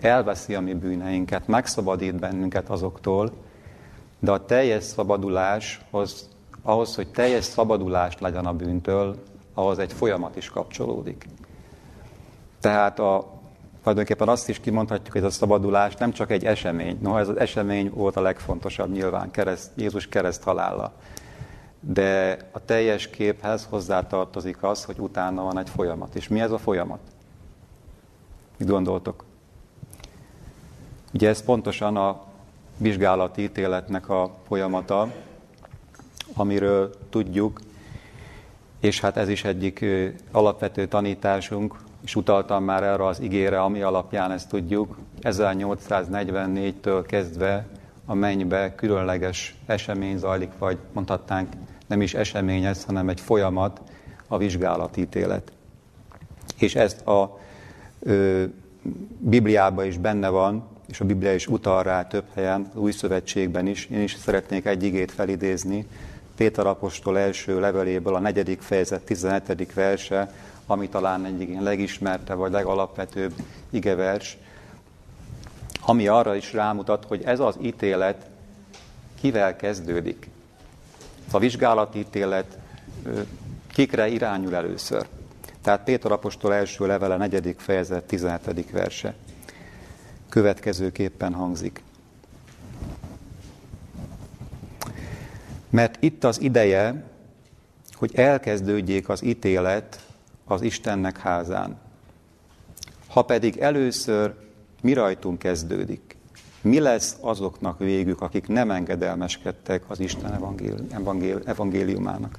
[0.00, 3.32] elveszi a mi bűneinket, megszabadít bennünket azoktól,
[4.18, 6.28] de a teljes szabadulás, az,
[6.62, 9.16] ahhoz, hogy teljes szabadulást legyen a bűntől,
[9.54, 11.26] ahhoz egy folyamat is kapcsolódik.
[12.60, 13.26] Tehát a,
[13.80, 16.98] tulajdonképpen azt is kimondhatjuk, hogy ez a szabadulás nem csak egy esemény.
[17.02, 20.92] Noha ez az esemény volt a legfontosabb nyilván, kereszt, Jézus kereszt halála.
[21.80, 26.14] De a teljes képhez hozzátartozik az, hogy utána van egy folyamat.
[26.14, 27.00] És mi ez a folyamat?
[28.56, 29.24] Mit gondoltok?
[31.16, 32.22] Ugye ez pontosan a
[32.76, 35.12] vizsgálati ítéletnek a folyamata,
[36.34, 37.60] amiről tudjuk,
[38.80, 39.84] és hát ez is egyik
[40.30, 44.98] alapvető tanításunk, és utaltam már erre az igére, ami alapján ezt tudjuk.
[45.22, 47.66] 1844-től kezdve
[48.06, 51.48] a mennybe különleges esemény zajlik, vagy mondhatnánk
[51.86, 53.80] nem is esemény ez, hanem egy folyamat,
[54.28, 55.52] a vizsgálatítélet.
[56.58, 57.38] És ezt a
[58.00, 58.44] ö,
[59.18, 63.66] Bibliában is benne van, és a Biblia is utal rá több helyen, az Új Szövetségben
[63.66, 63.86] is.
[63.86, 65.86] Én is szeretnék egy igét felidézni.
[66.36, 69.72] Péter apostol első leveléből a negyedik fejezet 17.
[69.72, 70.34] verse,
[70.66, 73.32] ami talán egyik legismerte vagy legalapvetőbb
[73.70, 74.36] igevers,
[75.80, 78.26] ami arra is rámutat, hogy ez az ítélet
[79.20, 80.28] kivel kezdődik.
[81.30, 82.58] A vizsgálatítélet
[83.72, 85.06] kikre irányul először.
[85.62, 88.70] Tehát Péter apostol első levele, negyedik fejezet, 17.
[88.70, 89.14] verse
[90.28, 91.82] következőképpen hangzik.
[95.70, 97.04] Mert itt az ideje,
[97.92, 100.06] hogy elkezdődjék az ítélet
[100.44, 101.76] az Istennek házán.
[103.08, 104.34] Ha pedig először
[104.82, 106.16] mi rajtunk kezdődik,
[106.60, 110.34] mi lesz azoknak végük, akik nem engedelmeskedtek az Isten
[110.90, 112.38] evangéli- evangéliumának?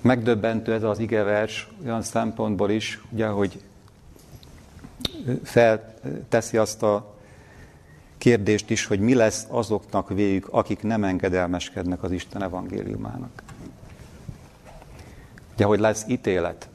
[0.00, 3.62] Megdöbbentő ez az igevers olyan szempontból is, ugye, hogy
[5.42, 7.14] felteszi azt a
[8.18, 13.42] kérdést is, hogy mi lesz azoknak végük, akik nem engedelmeskednek az Isten evangéliumának.
[15.54, 16.68] Ugye, hogy lesz ítélet.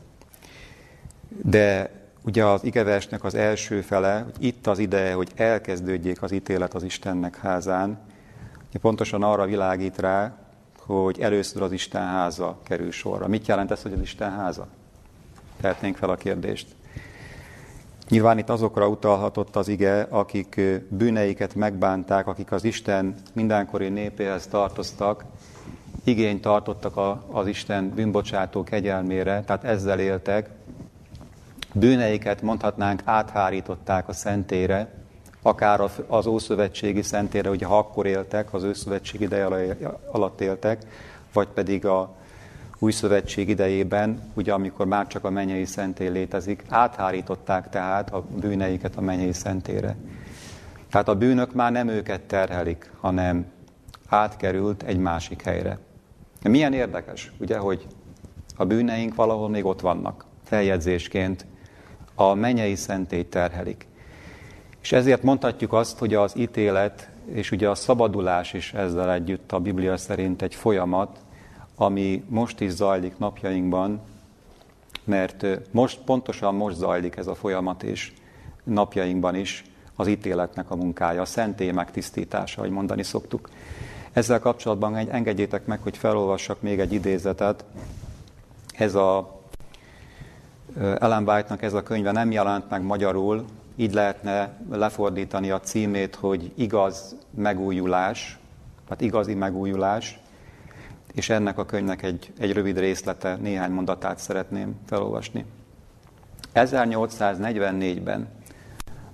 [1.43, 6.73] De ugye az igeversnek az első fele, hogy itt az ideje, hogy elkezdődjék az ítélet
[6.73, 7.99] az Istennek házán,
[8.69, 10.37] ugye pontosan arra világít rá,
[10.79, 13.27] hogy először az Isten háza kerül sorra.
[13.27, 14.67] Mit jelent ez, hogy az Isten háza?
[15.61, 16.67] Tehetnénk fel a kérdést.
[18.11, 25.25] Nyilván itt azokra utalhatott az ige, akik bűneiket megbánták, akik az Isten mindenkori népéhez tartoztak,
[26.03, 30.49] igényt tartottak az Isten bűnbocsátó kegyelmére, tehát ezzel éltek.
[31.73, 34.93] Bűneiket mondhatnánk áthárították a szentére,
[35.41, 39.77] akár az Ószövetségi szentére, ugye ha akkor éltek, az őszövetség ideje
[40.11, 40.81] alatt éltek,
[41.33, 42.15] vagy pedig a
[42.83, 48.95] új szövetség idejében, ugye amikor már csak a mennyei szentély létezik, áthárították tehát a bűneiket
[48.95, 49.95] a mennyei szentére.
[50.89, 53.45] Tehát a bűnök már nem őket terhelik, hanem
[54.07, 55.77] átkerült egy másik helyre.
[56.49, 57.87] Milyen érdekes, ugye, hogy
[58.55, 61.45] a bűneink valahol még ott vannak, feljegyzésként
[62.15, 63.87] a mennyei szentély terhelik.
[64.81, 69.59] És ezért mondhatjuk azt, hogy az ítélet és ugye a szabadulás is ezzel együtt a
[69.59, 71.19] Biblia szerint egy folyamat,
[71.81, 74.01] ami most is zajlik napjainkban,
[75.03, 78.13] mert most, pontosan most zajlik ez a folyamat, és
[78.63, 79.63] napjainkban is
[79.95, 83.49] az ítéletnek a munkája, a szentély megtisztítása, ahogy mondani szoktuk.
[84.13, 87.65] Ezzel kapcsolatban engedjétek meg, hogy felolvassak még egy idézetet.
[88.77, 89.39] Ez a
[90.77, 96.51] Ellen White-nak ez a könyve nem jelent meg magyarul, így lehetne lefordítani a címét, hogy
[96.55, 98.39] igaz megújulás,
[98.83, 100.20] tehát igazi megújulás,
[101.13, 105.45] és ennek a könyvnek egy, egy rövid részlete, néhány mondatát szeretném felolvasni.
[106.53, 108.27] 1844-ben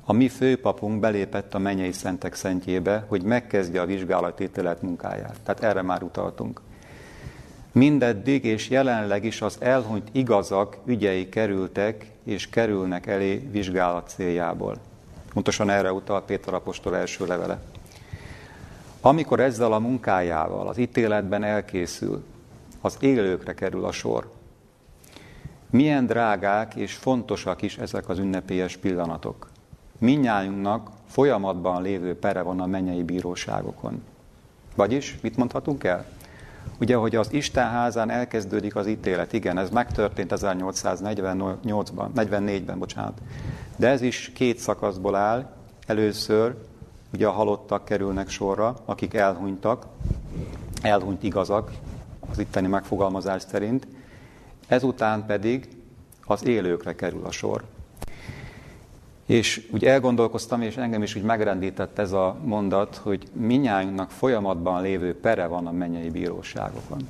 [0.09, 5.35] a mi főpapunk belépett a mennyei szentek szentjébe, hogy megkezdje a vizsgálatételet munkáját.
[5.43, 6.61] Tehát erre már utaltunk.
[7.71, 14.77] Mindeddig és jelenleg is az elhunyt igazak ügyei kerültek és kerülnek elé vizsgálat céljából.
[15.33, 17.59] Pontosan erre utal Péter apostol első levele.
[19.01, 22.23] Amikor ezzel a munkájával az ítéletben elkészül,
[22.81, 24.31] az élőkre kerül a sor.
[25.69, 29.47] Milyen drágák és fontosak is ezek az ünnepélyes pillanatok.
[29.97, 34.03] Minnyájunknak folyamatban lévő pere van a mennyei bíróságokon.
[34.75, 36.05] Vagyis, mit mondhatunk el?
[36.79, 39.33] Ugye, hogy az Isten házán elkezdődik az ítélet.
[39.33, 43.21] Igen, ez megtörtént 1848-ban, 44-ben, bocsánat.
[43.75, 45.49] De ez is két szakaszból áll.
[45.85, 46.55] Először
[47.13, 49.85] ugye a halottak kerülnek sorra, akik elhunytak,
[50.81, 51.71] elhunyt igazak,
[52.29, 53.87] az itteni megfogalmazás szerint.
[54.67, 55.67] Ezután pedig
[56.25, 57.63] az élőkre kerül a sor.
[59.25, 65.19] És úgy elgondolkoztam, és engem is úgy megrendített ez a mondat, hogy minnyájunknak folyamatban lévő
[65.19, 67.07] pere van a mennyei bíróságokon.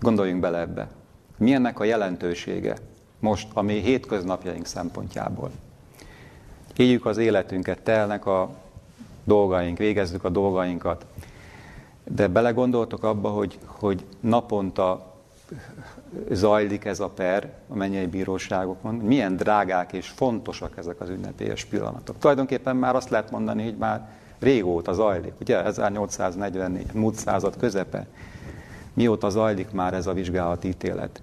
[0.00, 0.88] Gondoljunk bele ebbe.
[1.36, 2.76] Mi ennek a jelentősége
[3.18, 5.50] most a mi hétköznapjaink szempontjából?
[6.80, 8.50] Éljük az életünket, telnek a
[9.24, 11.06] dolgaink, végezzük a dolgainkat.
[12.04, 15.14] De belegondoltok abba, hogy, hogy naponta
[16.30, 22.18] zajlik ez a per a mennyei bíróságokon, milyen drágák és fontosak ezek az ünnepélyes pillanatok.
[22.18, 28.06] Tulajdonképpen már azt lehet mondani, hogy már régóta zajlik, ugye 1844, múlt század közepe,
[28.92, 31.22] mióta zajlik már ez a vizsgálati ítélet.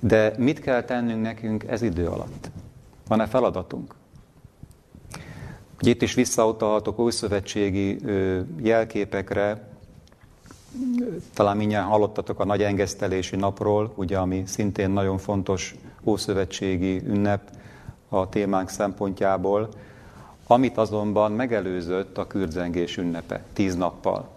[0.00, 2.50] De mit kell tennünk nekünk ez idő alatt?
[3.08, 3.98] Van-e feladatunk?
[5.80, 7.98] Ugye itt is visszautalhatok újszövetségi
[8.62, 9.68] jelképekre,
[11.34, 17.50] talán mindjárt hallottatok a nagy engesztelési napról, ugye, ami szintén nagyon fontos ószövetségi ünnep
[18.08, 19.68] a témánk szempontjából,
[20.46, 24.28] amit azonban megelőzött a kürdzengés ünnepe, tíz nappal.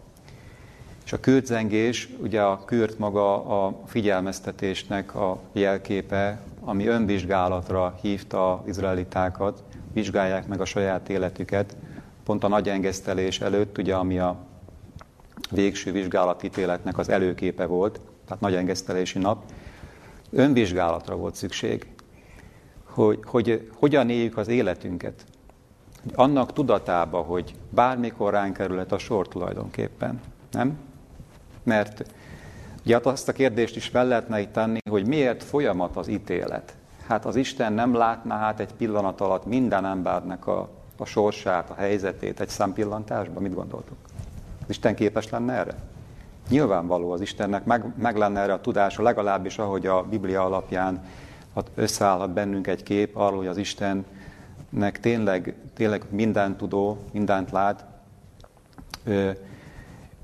[1.06, 8.67] És a kürdzengés, ugye a kürt maga a figyelmeztetésnek a jelképe, ami önvizsgálatra hívta az
[8.67, 11.75] izraelitákat, vizsgálják meg a saját életüket,
[12.23, 14.38] pont a nagy engesztelés előtt, ugye, ami a
[15.51, 19.43] végső vizsgálatítéletnek az előképe volt, tehát nagy engesztelési nap,
[20.29, 21.88] önvizsgálatra volt szükség,
[22.84, 25.25] hogy, hogy hogyan éljük az életünket.
[26.15, 30.21] Annak tudatába, hogy bármikor ránk kerülhet a sor tulajdonképpen.
[30.51, 30.77] Nem?
[31.63, 32.03] Mert
[32.86, 36.75] ugye azt a kérdést is fel lehetne itt tenni, hogy miért folyamat az ítélet.
[37.08, 41.74] Hát az Isten nem látná hát egy pillanat alatt minden embernek a, a sorsát, a
[41.74, 43.44] helyzetét egy szempillantásban?
[43.44, 43.98] Mit gondoltok?
[44.62, 45.76] Az Isten képes lenne erre?
[46.50, 51.06] Nyilvánvaló az Istennek meg, meg lenne erre a tudása, legalábbis ahogy a Biblia alapján
[51.76, 57.86] összeállhat bennünk egy kép arról, hogy az Istennek tényleg, tényleg mindent tudó, mindent lát,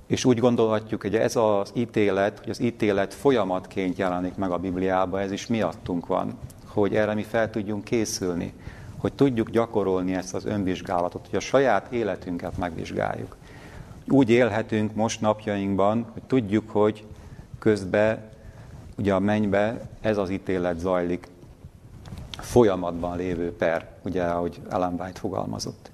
[0.08, 5.20] és úgy gondolhatjuk, hogy ez az ítélet, hogy az ítélet folyamatként jelenik meg a Bibliában,
[5.20, 6.38] ez is miattunk van,
[6.74, 8.54] hogy erre mi fel tudjunk készülni,
[8.98, 13.36] hogy tudjuk gyakorolni ezt az önvizsgálatot, hogy a saját életünket megvizsgáljuk
[14.12, 17.06] úgy élhetünk most napjainkban, hogy tudjuk, hogy
[17.60, 18.30] közben
[18.98, 21.28] ugye a mennybe ez az ítélet zajlik,
[22.38, 25.92] folyamatban lévő per, ugye, ahogy Ellen White fogalmazott.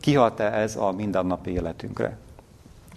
[0.00, 2.16] Kihat-e ez a mindennapi életünkre,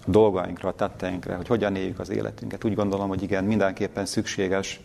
[0.06, 2.64] a dolgainkra, a tetteinkre, hogy hogyan éljük az életünket?
[2.64, 4.80] Úgy gondolom, hogy igen, mindenképpen szükséges,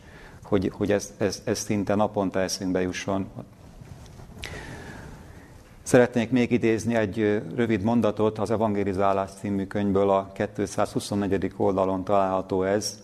[0.48, 3.28] hogy, hogy ez, ez, ez szinte naponta eszünkbe jusson,
[5.86, 11.54] Szeretnék még idézni egy rövid mondatot az Evangelizálás című könyvből, a 224.
[11.58, 13.00] oldalon található ez.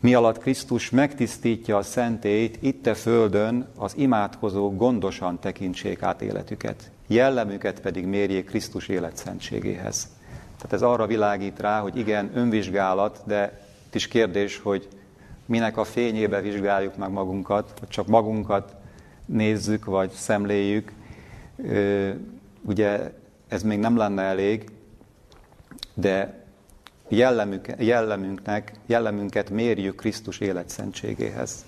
[0.00, 6.90] Mi alatt Krisztus megtisztítja a szentét, itt a földön az imádkozók gondosan tekintsék át életüket,
[7.06, 10.08] jellemüket pedig mérjék Krisztus életszentségéhez.
[10.56, 14.88] Tehát ez arra világít rá, hogy igen, önvizsgálat, de itt is kérdés, hogy
[15.46, 18.74] minek a fényébe vizsgáljuk meg magunkat, vagy csak magunkat
[19.26, 20.92] nézzük, vagy szemléljük,
[22.60, 23.12] ugye
[23.48, 24.70] ez még nem lenne elég,
[25.94, 26.44] de
[27.08, 31.64] jellemünk, jellemünknek, jellemünket mérjük Krisztus életszentségéhez.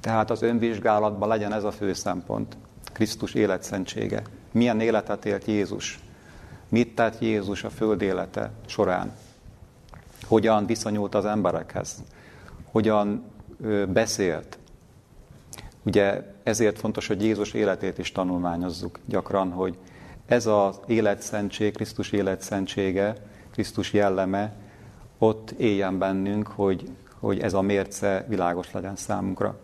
[0.00, 2.56] Tehát az önvizsgálatban legyen ez a fő szempont,
[2.92, 4.22] Krisztus életszentsége.
[4.52, 5.98] Milyen életet élt Jézus?
[6.68, 9.12] Mit tett Jézus a föld élete során?
[10.26, 12.02] Hogyan viszonyult az emberekhez?
[12.70, 13.24] Hogyan
[13.88, 14.58] beszélt?
[15.82, 19.78] Ugye ezért fontos, hogy Jézus életét is tanulmányozzuk gyakran, hogy
[20.26, 23.14] ez az életszentség, Krisztus életszentsége,
[23.50, 24.52] Krisztus jelleme
[25.18, 26.90] ott éljen bennünk, hogy,
[27.20, 29.58] hogy ez a mérce világos legyen számunkra.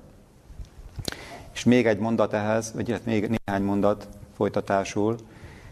[1.52, 5.16] És még egy mondat ehhez, vagy még néhány mondat folytatásul.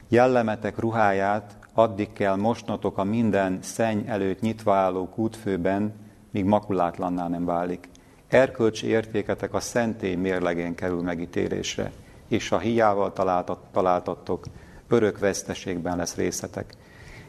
[0.09, 5.93] Jellemetek ruháját addig kell mosnotok a minden szenny előtt nyitva álló kútfőben,
[6.33, 7.89] míg makulátlanná nem válik.
[8.28, 11.93] Erkölcsi értéketek a szentély mérlegén kerül megítélésre,
[12.28, 13.12] és ha hiával
[13.72, 14.45] találtattok,
[14.89, 16.74] örök veszteségben lesz részetek.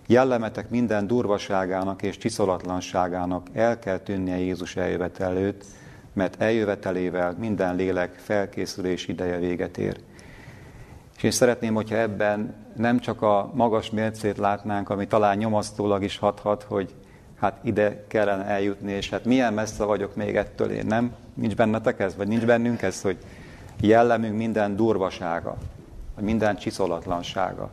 [0.08, 5.64] Jellemetek minden durvaságának és csiszolatlanságának el kell tűnnie Jézus eljövetel előtt,
[6.14, 10.00] mert eljövetelével minden lélek felkészülés ideje véget ér.
[11.18, 16.18] És én szeretném, hogyha ebben nem csak a magas mércét látnánk, ami talán nyomasztólag is
[16.18, 16.94] hathat, hogy
[17.44, 21.16] hát ide kellene eljutni, és hát milyen messze vagyok még ettől én, nem?
[21.34, 23.18] Nincs bennetek ez, vagy nincs bennünk ez, hogy
[23.80, 25.58] jellemünk minden durvasága,
[26.16, 27.70] vagy minden csiszolatlansága,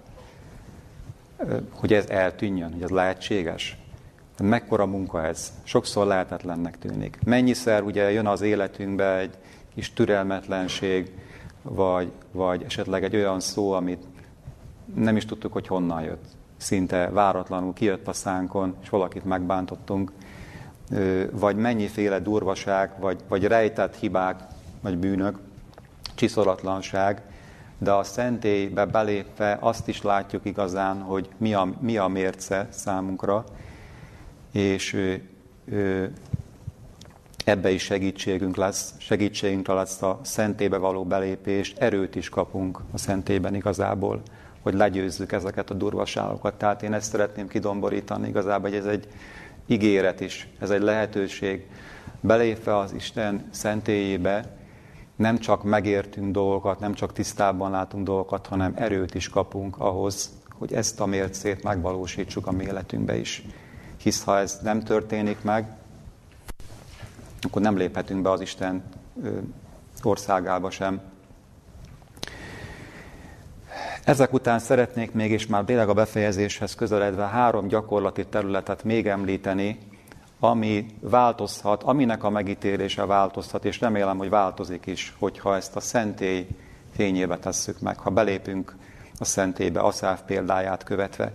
[1.72, 3.76] hogy ez eltűnjön, hogy ez lehetséges.
[4.38, 5.52] De mekkora munka ez?
[5.62, 7.18] Sokszor lehetetlennek tűnik.
[7.24, 9.34] Mennyiszer ugye jön az életünkbe egy
[9.74, 11.12] kis türelmetlenség,
[11.62, 14.04] vagy, vagy esetleg egy olyan szó, amit
[14.94, 16.24] nem is tudtuk, hogy honnan jött.
[16.60, 20.12] Szinte váratlanul kijött a szánkon, és valakit megbántottunk,
[21.30, 24.40] vagy mennyiféle durvaság, vagy, vagy rejtett hibák,
[24.80, 25.38] vagy bűnök,
[26.14, 27.22] csiszolatlanság,
[27.78, 33.44] de a szentélybe belépve azt is látjuk igazán, hogy mi a, mi a mérce számunkra,
[34.52, 35.16] és
[37.44, 43.54] ebbe is segítségünk lesz, segítségünkre lesz a szentébe való belépést, erőt is kapunk a szentében
[43.54, 44.22] igazából,
[44.62, 46.54] hogy legyőzzük ezeket a durvaságokat.
[46.54, 49.08] Tehát én ezt szeretném kidomborítani igazából, hogy ez egy
[49.66, 51.66] ígéret is, ez egy lehetőség.
[52.20, 54.56] Belépve az Isten szentélyébe
[55.16, 60.72] nem csak megértünk dolgokat, nem csak tisztában látunk dolgokat, hanem erőt is kapunk ahhoz, hogy
[60.72, 63.44] ezt a mércét megvalósítsuk a mi életünkbe is.
[63.96, 65.76] Hisz ha ez nem történik meg,
[67.40, 68.82] akkor nem léphetünk be az Isten
[70.02, 71.00] országába sem.
[74.04, 79.78] Ezek után szeretnék mégis már tényleg a befejezéshez közeledve három gyakorlati területet még említeni,
[80.38, 86.46] ami változhat, aminek a megítélése változhat, és remélem, hogy változik is, hogyha ezt a szentély
[86.94, 88.76] fényébe tesszük meg, ha belépünk
[89.18, 91.30] a szentélybe, Aszáv példáját követve.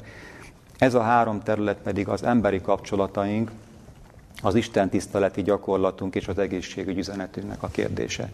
[0.77, 3.51] Ez a három terület pedig az emberi kapcsolataink,
[4.41, 8.31] az Isten tiszteleti gyakorlatunk és az egészségügy üzenetünknek a kérdése.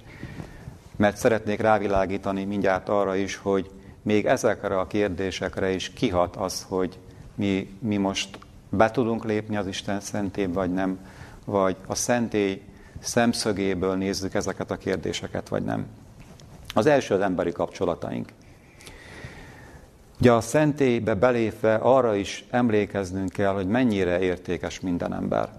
[0.95, 3.69] Mert szeretnék rávilágítani mindjárt arra is, hogy
[4.02, 6.99] még ezekre a kérdésekre is kihat az, hogy
[7.36, 8.39] mi, mi most
[8.70, 10.99] be tudunk lépni az Isten szentébe, vagy nem,
[11.45, 12.62] vagy a szentély
[12.99, 15.86] szemszögéből nézzük ezeket a kérdéseket, vagy nem.
[16.74, 18.30] Az első az emberi kapcsolataink.
[20.20, 25.49] Ugye a szentélybe belépve arra is emlékeznünk kell, hogy mennyire értékes minden ember.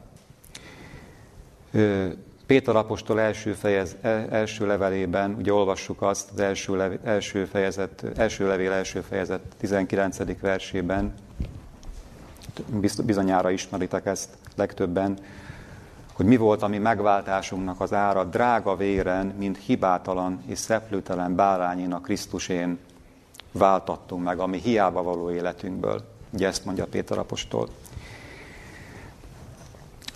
[2.52, 8.04] Péter apostol első, fejez, e, első levelében, ugye olvassuk azt az első, lev, első, fejezet,
[8.16, 10.40] első levél első fejezet 19.
[10.40, 11.14] versében,
[13.04, 15.18] bizonyára ismeritek ezt legtöbben,
[16.12, 21.92] hogy mi volt a mi megváltásunknak az ára, drága véren, mint hibátalan és szeplőtelen bárányin
[21.92, 22.78] a Krisztusén
[23.52, 26.02] váltattunk meg, ami hiába való életünkből.
[26.32, 27.68] Ugye ezt mondja Péter apostol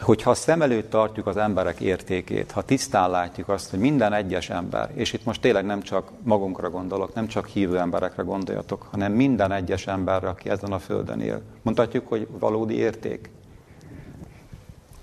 [0.00, 4.90] hogyha szem előtt tartjuk az emberek értékét, ha tisztán látjuk azt, hogy minden egyes ember,
[4.94, 9.52] és itt most tényleg nem csak magunkra gondolok, nem csak hívő emberekre gondoljatok, hanem minden
[9.52, 11.42] egyes emberre, aki ezen a földön él.
[11.62, 13.30] Mondhatjuk, hogy valódi érték.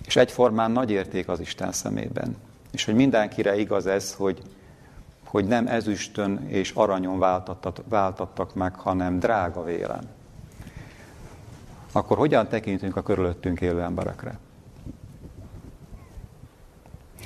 [0.05, 2.37] És egyformán nagy érték az Isten szemében.
[2.71, 4.41] És hogy mindenkire igaz ez, hogy,
[5.25, 10.09] hogy nem ezüstön és aranyon váltattak, váltattak meg, hanem drága vélen.
[11.91, 14.39] Akkor hogyan tekintünk a körülöttünk élő emberekre?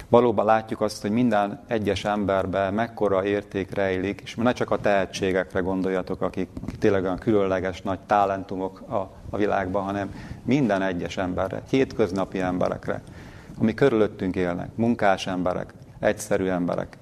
[0.09, 5.59] Valóban látjuk azt, hogy minden egyes emberben mekkora érték rejlik, és ne csak a tehetségekre
[5.59, 11.61] gondoljatok, akik, akik tényleg olyan különleges nagy talentumok a, a világban, hanem minden egyes emberre,
[11.69, 13.01] hétköznapi emberekre,
[13.59, 16.97] ami körülöttünk élnek, munkás emberek, egyszerű emberek.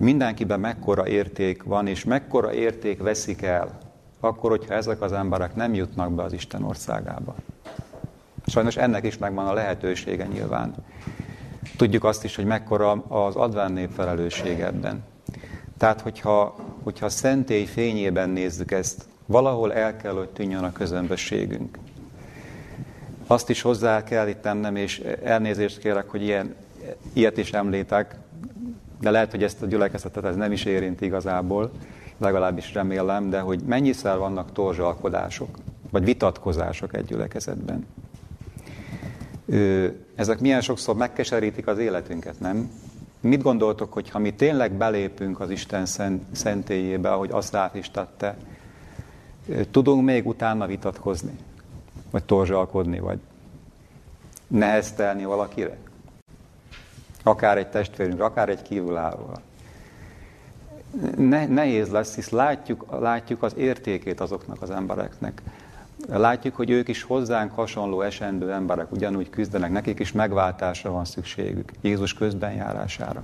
[0.00, 3.78] Mindenkiben mekkora érték van, és mekkora érték veszik el,
[4.20, 7.34] akkor, hogyha ezek az emberek nem jutnak be az Isten országába.
[8.46, 10.74] Sajnos ennek is megvan a lehetősége nyilván.
[11.76, 15.04] Tudjuk azt is, hogy mekkora az adván nép felelősség ebben.
[15.78, 21.78] Tehát, hogyha, hogyha a szentély fényében nézzük ezt, valahol el kell, hogy tűnjön a közömbösségünk.
[23.26, 26.54] Azt is hozzá kell itt tennem, és elnézést kérek, hogy ilyen,
[27.12, 28.16] ilyet is említek,
[29.00, 31.70] de lehet, hogy ezt a gyülekezetet ez nem is érint igazából,
[32.18, 35.48] legalábbis remélem, de hogy mennyiszer vannak torzsalkodások,
[35.90, 37.86] vagy vitatkozások egy gyülekezetben
[40.14, 42.70] ezek milyen sokszor megkeserítik az életünket, nem?
[43.20, 45.86] Mit gondoltok, hogy ha mi tényleg belépünk az Isten
[46.32, 48.36] szentélyébe, ahogy Aszráf is tette,
[49.70, 51.38] tudunk még utána vitatkozni?
[52.10, 53.18] Vagy torzsalkodni, vagy
[54.46, 55.76] neheztelni valakire?
[57.22, 59.40] Akár egy testvérünk, akár egy kívülállóval.
[61.16, 65.42] Ne, nehéz lesz, hisz látjuk, látjuk az értékét azoknak az embereknek.
[66.06, 71.72] Látjuk, hogy ők is hozzánk hasonló esendő emberek, ugyanúgy küzdenek, nekik is megváltásra van szükségük,
[71.80, 73.22] Jézus közbenjárására.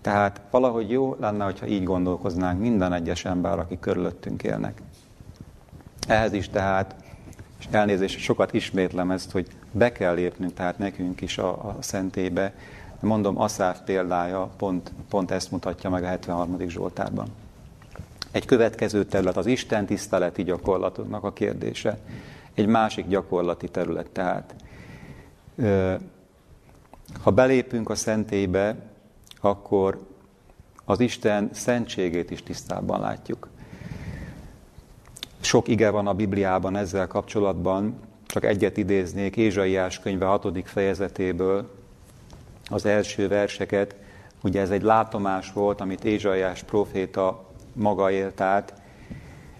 [0.00, 4.82] Tehát valahogy jó lenne, hogyha így gondolkoznánk minden egyes ember, aki körülöttünk élnek.
[6.08, 6.94] Ehhez is tehát,
[7.58, 12.52] és elnézést, sokat ismétlem ezt, hogy be kell lépnünk, tehát nekünk is a, a szentébe.
[13.00, 16.68] Mondom, Aszáf példája pont, pont ezt mutatja meg a 73.
[16.68, 17.28] Zsoltárban.
[18.30, 21.98] Egy következő terület az Isten tiszteleti gyakorlatoknak a kérdése.
[22.54, 24.54] Egy másik gyakorlati terület tehát.
[27.22, 28.76] Ha belépünk a szentélybe,
[29.40, 30.06] akkor
[30.84, 33.48] az Isten szentségét is tisztában látjuk.
[35.40, 40.68] Sok ige van a Bibliában ezzel kapcsolatban, csak egyet idéznék Ézsaiás könyve 6.
[40.68, 41.70] fejezetéből,
[42.70, 43.94] az első verseket.
[44.42, 47.47] Ugye ez egy látomás volt, amit Ézsaiás proféta
[47.78, 48.74] maga élt át.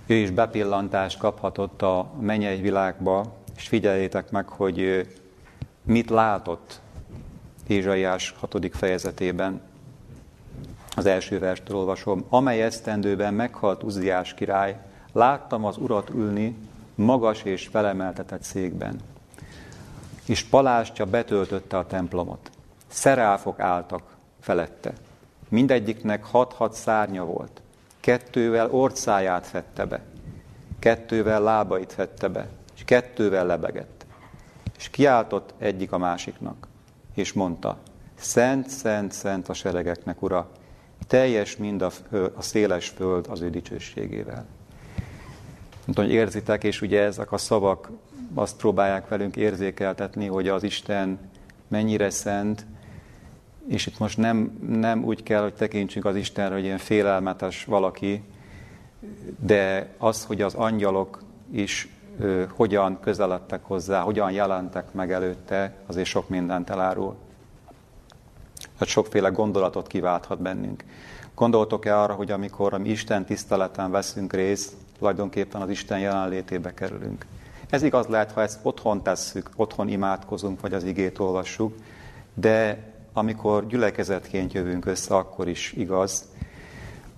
[0.07, 5.07] Ő is bepillantást kaphatott a mennyei világba, és figyeljétek meg, hogy
[5.83, 6.81] mit látott
[7.67, 8.71] Ézsaiás 6.
[8.73, 9.61] fejezetében.
[10.97, 12.25] Az első verstől olvasom.
[12.29, 14.81] Amely esztendőben meghalt Uziás király,
[15.13, 16.57] láttam az urat ülni
[16.95, 19.01] magas és felemeltetett székben.
[20.27, 22.51] És palástja betöltötte a templomot.
[22.87, 24.03] Szeráfok álltak
[24.41, 24.93] felette.
[25.49, 27.63] Mindegyiknek hat-hat szárnya volt.
[28.09, 30.01] Kettővel orcáját fette be,
[30.79, 34.07] kettővel lábait fette be, és kettővel lebegett.
[34.79, 36.69] És kiáltott egyik a másiknak,
[37.15, 37.79] és mondta,
[38.15, 40.51] Szent, szent, szent a seregeknek, Ura,
[41.07, 41.91] teljes mind a,
[42.35, 44.47] a széles föld az ő dicsőségével.
[45.85, 47.91] Nem hogy érzitek, és ugye ezek a szavak
[48.35, 51.19] azt próbálják velünk érzékeltetni, hogy az Isten
[51.69, 52.67] mennyire szent,
[53.69, 58.23] és itt most nem, nem úgy kell, hogy tekintsünk az Istenre, hogy ilyen félelmetes valaki,
[59.39, 61.89] de az, hogy az angyalok is
[62.19, 67.17] ö, hogyan közeledtek hozzá, hogyan jelentek meg előtte, azért sok mindent elárul.
[68.73, 70.85] Tehát sokféle gondolatot kiválthat bennünk.
[71.35, 77.27] Gondoltok-e arra, hogy amikor a mi Isten tiszteleten veszünk részt, tulajdonképpen az Isten jelenlétébe kerülünk.
[77.71, 81.75] Ez igaz lehet, ha ezt otthon tesszük, otthon imádkozunk, vagy az igét olvassuk,
[82.35, 82.88] de
[83.19, 86.25] amikor gyülekezetként jövünk össze, akkor is igaz.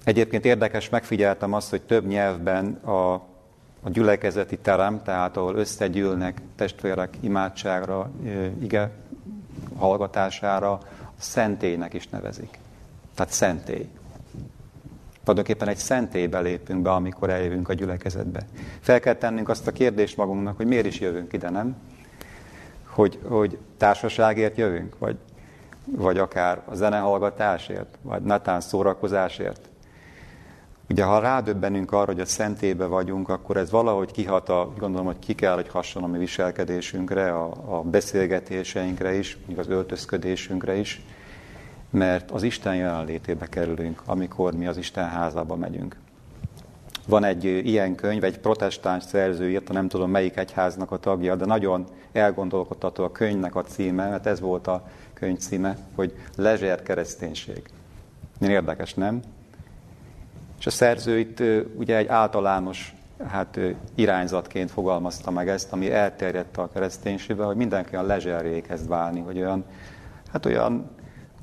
[0.05, 3.13] Egyébként érdekes, megfigyeltem azt, hogy több nyelvben a,
[3.83, 8.11] a gyülekezeti terem, tehát ahol összegyűlnek testvérek imádságra,
[8.61, 8.91] ige
[9.77, 10.81] hallgatására, a
[11.19, 12.59] szentélynek is nevezik.
[13.15, 13.89] Tehát szentély.
[15.21, 18.47] Tulajdonképpen egy szentélybe lépünk be, amikor eljövünk a gyülekezetbe.
[18.81, 21.77] Fel kell tennünk azt a kérdést magunknak, hogy miért is jövünk ide, nem?
[22.87, 25.17] Hogy, hogy társaságért jövünk, vagy
[25.85, 29.69] vagy akár a zenehallgatásért, vagy netán szórakozásért.
[30.91, 35.19] Ugye, ha rádöbbenünk arra, hogy a szentébe vagyunk, akkor ez valahogy kihat, a, gondolom, hogy
[35.19, 41.03] ki kell, hogy hasson a mi viselkedésünkre, a, a beszélgetéseinkre is, még az öltözködésünkre is,
[41.91, 45.97] mert az Isten jelenlétébe kerülünk, amikor mi az Isten házába megyünk.
[47.07, 51.45] Van egy ilyen könyv, egy protestáns szerző írta, nem tudom melyik egyháznak a tagja, de
[51.45, 54.87] nagyon elgondolkodható a könyvnek a címe, mert ez volt a
[55.21, 57.63] könyv címe, hogy Lezsér kereszténység.
[58.39, 59.21] Milyen érdekes, nem?
[60.59, 61.43] És a szerző itt
[61.77, 62.95] ugye egy általános
[63.29, 63.59] hát,
[63.95, 69.37] irányzatként fogalmazta meg ezt, ami elterjedt a kereszténységbe, hogy mindenki olyan lezserré kezd válni, hogy
[69.39, 69.65] olyan,
[70.33, 70.91] hát olyan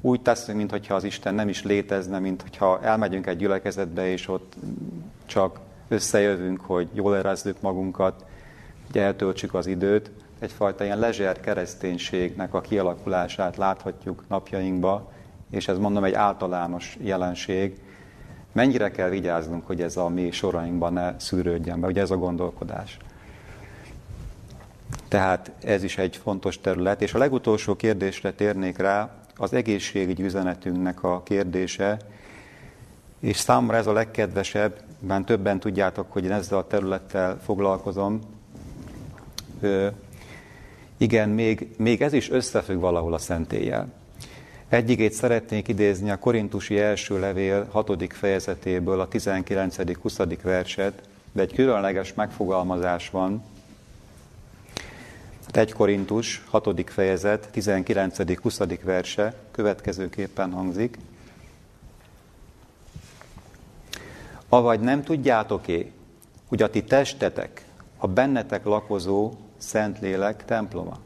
[0.02, 4.56] úgy teszünk, mintha az Isten nem is létezne, mintha elmegyünk egy gyülekezetbe, és ott
[5.26, 8.26] csak összejövünk, hogy jól érezzük magunkat,
[8.86, 15.12] hogy eltöltsük az időt, egyfajta ilyen lezser kereszténységnek a kialakulását láthatjuk napjainkba,
[15.52, 17.82] és ez mondom egy általános jelenség.
[18.52, 22.98] Mennyire kell vigyáznunk, hogy ez a mi sorainkban ne szűrődjön be, ugye ez a gondolkodás.
[25.08, 27.02] Tehát ez is egy fontos terület.
[27.02, 31.98] És a legutolsó kérdésre térnék rá, az egészségügyi üzenetünknek a kérdése,
[33.20, 38.20] és számomra ez a legkedvesebb, mert többen tudjátok, hogy én ezzel a területtel foglalkozom.
[40.98, 43.88] Igen, még, még ez is összefügg valahol a szentéllyel.
[44.70, 48.14] Egyigét szeretnék idézni a Korintusi első levél 6.
[48.14, 50.38] fejezetéből, a 19.-20.
[50.42, 53.44] verset, de egy különleges megfogalmazás van.
[55.46, 56.90] Hát 1 Korintus 6.
[56.90, 58.80] fejezet 19.-20.
[58.84, 60.98] verse következőképpen hangzik.
[64.50, 65.92] Avagy nem tudjátok-é,
[66.48, 67.66] hogy a ti testetek,
[67.98, 70.98] a bennetek lakozó Szentlélek temploma,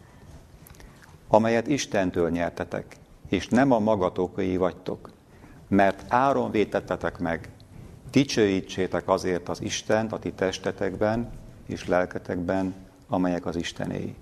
[1.28, 2.96] amelyet Istentől nyertetek,
[3.30, 5.10] és nem a magatokai vagytok,
[5.68, 7.50] mert áron vétettetek meg,
[8.12, 11.30] dicsőítsétek azért az Istent a ti testetekben
[11.68, 12.74] és lelketekben,
[13.08, 14.16] amelyek az Istenéi.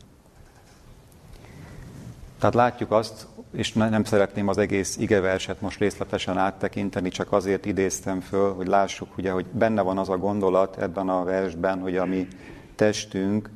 [2.39, 8.19] Tehát látjuk azt, és nem szeretném az egész igeverset most részletesen áttekinteni, csak azért idéztem
[8.19, 12.05] föl, hogy lássuk, ugye, hogy benne van az a gondolat ebben a versben, hogy a
[12.05, 12.27] mi
[12.75, 13.49] testünk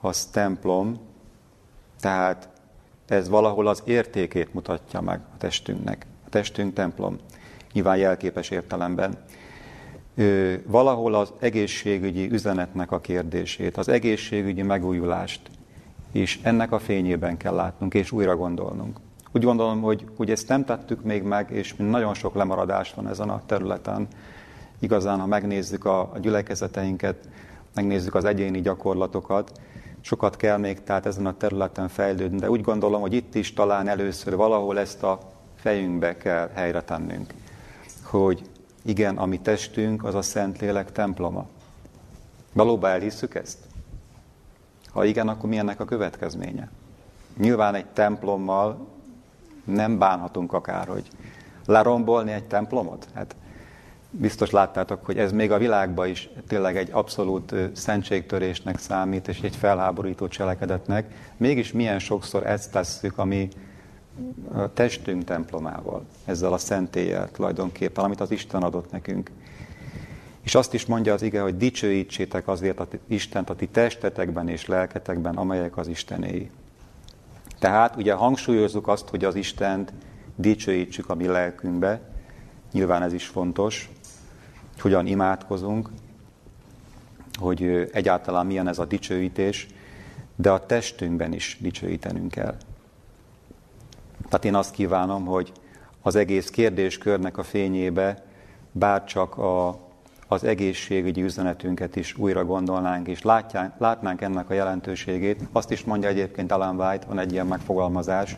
[0.00, 0.98] az templom,
[2.00, 2.48] tehát
[3.06, 6.06] ez valahol az értékét mutatja meg a testünknek.
[6.26, 7.18] A testünk templom,
[7.72, 9.18] nyilván jelképes értelemben.
[10.66, 15.40] Valahol az egészségügyi üzenetnek a kérdését, az egészségügyi megújulást,
[16.12, 18.98] és ennek a fényében kell látnunk, és újra gondolnunk.
[19.32, 23.28] Úgy gondolom, hogy, hogy ezt nem tettük még meg, és nagyon sok lemaradás van ezen
[23.30, 24.08] a területen.
[24.78, 27.28] Igazán, ha megnézzük a, a gyülekezeteinket,
[27.74, 29.60] megnézzük az egyéni gyakorlatokat,
[30.00, 33.88] sokat kell még tehát ezen a területen fejlődni, de úgy gondolom, hogy itt is talán
[33.88, 35.18] először valahol ezt a
[35.56, 37.34] fejünkbe kell helyre tennünk,
[38.02, 38.42] hogy
[38.82, 41.46] igen, a mi testünk az a Szentlélek temploma.
[42.52, 43.58] Valóban elhisszük ezt?
[44.92, 46.70] Ha igen, akkor mi ennek a következménye?
[47.36, 48.86] Nyilván egy templommal
[49.64, 51.08] nem bánhatunk akár, hogy
[51.66, 53.08] lerombolni egy templomot.
[53.14, 53.36] Hát
[54.10, 59.56] biztos láttátok, hogy ez még a világban is tényleg egy abszolút szentségtörésnek számít, és egy
[59.56, 61.32] felháborító cselekedetnek.
[61.36, 63.48] Mégis milyen sokszor ezt tesszük, ami
[64.52, 69.30] a testünk templomával, ezzel a szentéllyel tulajdonképpen, amit az Isten adott nekünk.
[70.42, 74.66] És azt is mondja az ige, hogy dicsőítsétek azért a Istent a ti testetekben és
[74.66, 76.50] lelketekben, amelyek az Istenéi.
[77.58, 79.92] Tehát ugye hangsúlyozzuk azt, hogy az Istent
[80.36, 82.00] dicsőítsük a mi lelkünkbe,
[82.72, 83.90] nyilván ez is fontos,
[84.80, 85.90] hogyan imádkozunk,
[87.38, 89.66] hogy egyáltalán milyen ez a dicsőítés,
[90.36, 92.56] de a testünkben is dicsőítenünk kell.
[94.24, 95.52] Tehát én azt kívánom, hogy
[96.02, 98.24] az egész kérdéskörnek a fényébe
[98.72, 99.78] bárcsak a,
[100.28, 105.48] az egészségügyi üzenetünket is újra gondolnánk, és látjánk, látnánk ennek a jelentőségét.
[105.52, 108.36] Azt is mondja egyébként Alan White, van egy ilyen megfogalmazás,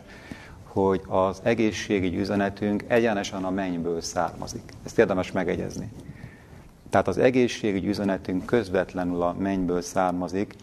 [0.63, 4.73] hogy az egészségügyi üzenetünk egyenesen a mennyből származik.
[4.85, 5.91] Ezt érdemes megegyezni.
[6.93, 10.55] Tehát az egészségügyi üzenetünk közvetlenül a mennyből származik,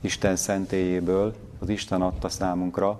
[0.00, 2.98] Isten szentélyéből, az Isten adta számunkra,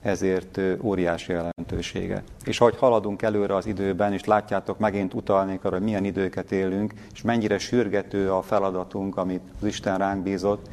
[0.00, 2.22] ezért óriási jelentősége.
[2.44, 6.92] És ahogy haladunk előre az időben, és látjátok, megint utalnék arra, hogy milyen időket élünk,
[7.12, 10.70] és mennyire sürgető a feladatunk, amit az Isten ránk bízott,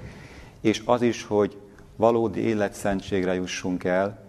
[0.62, 1.58] és az is, hogy
[1.96, 4.29] valódi életszentségre jussunk el,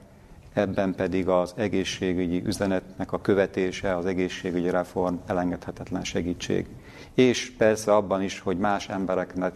[0.53, 6.67] ebben pedig az egészségügyi üzenetnek a követése, az egészségügyi reform elengedhetetlen segítség.
[7.15, 9.55] És persze abban is, hogy más embereknek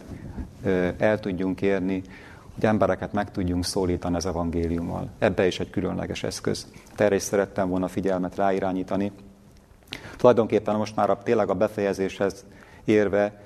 [0.97, 2.01] el tudjunk érni,
[2.53, 5.09] hogy embereket meg tudjunk szólítani az evangéliummal.
[5.19, 6.67] Ebbe is egy különleges eszköz.
[6.95, 9.11] Erre is szerettem volna figyelmet ráirányítani.
[10.17, 12.45] Tulajdonképpen most már a, tényleg a befejezéshez
[12.85, 13.43] érve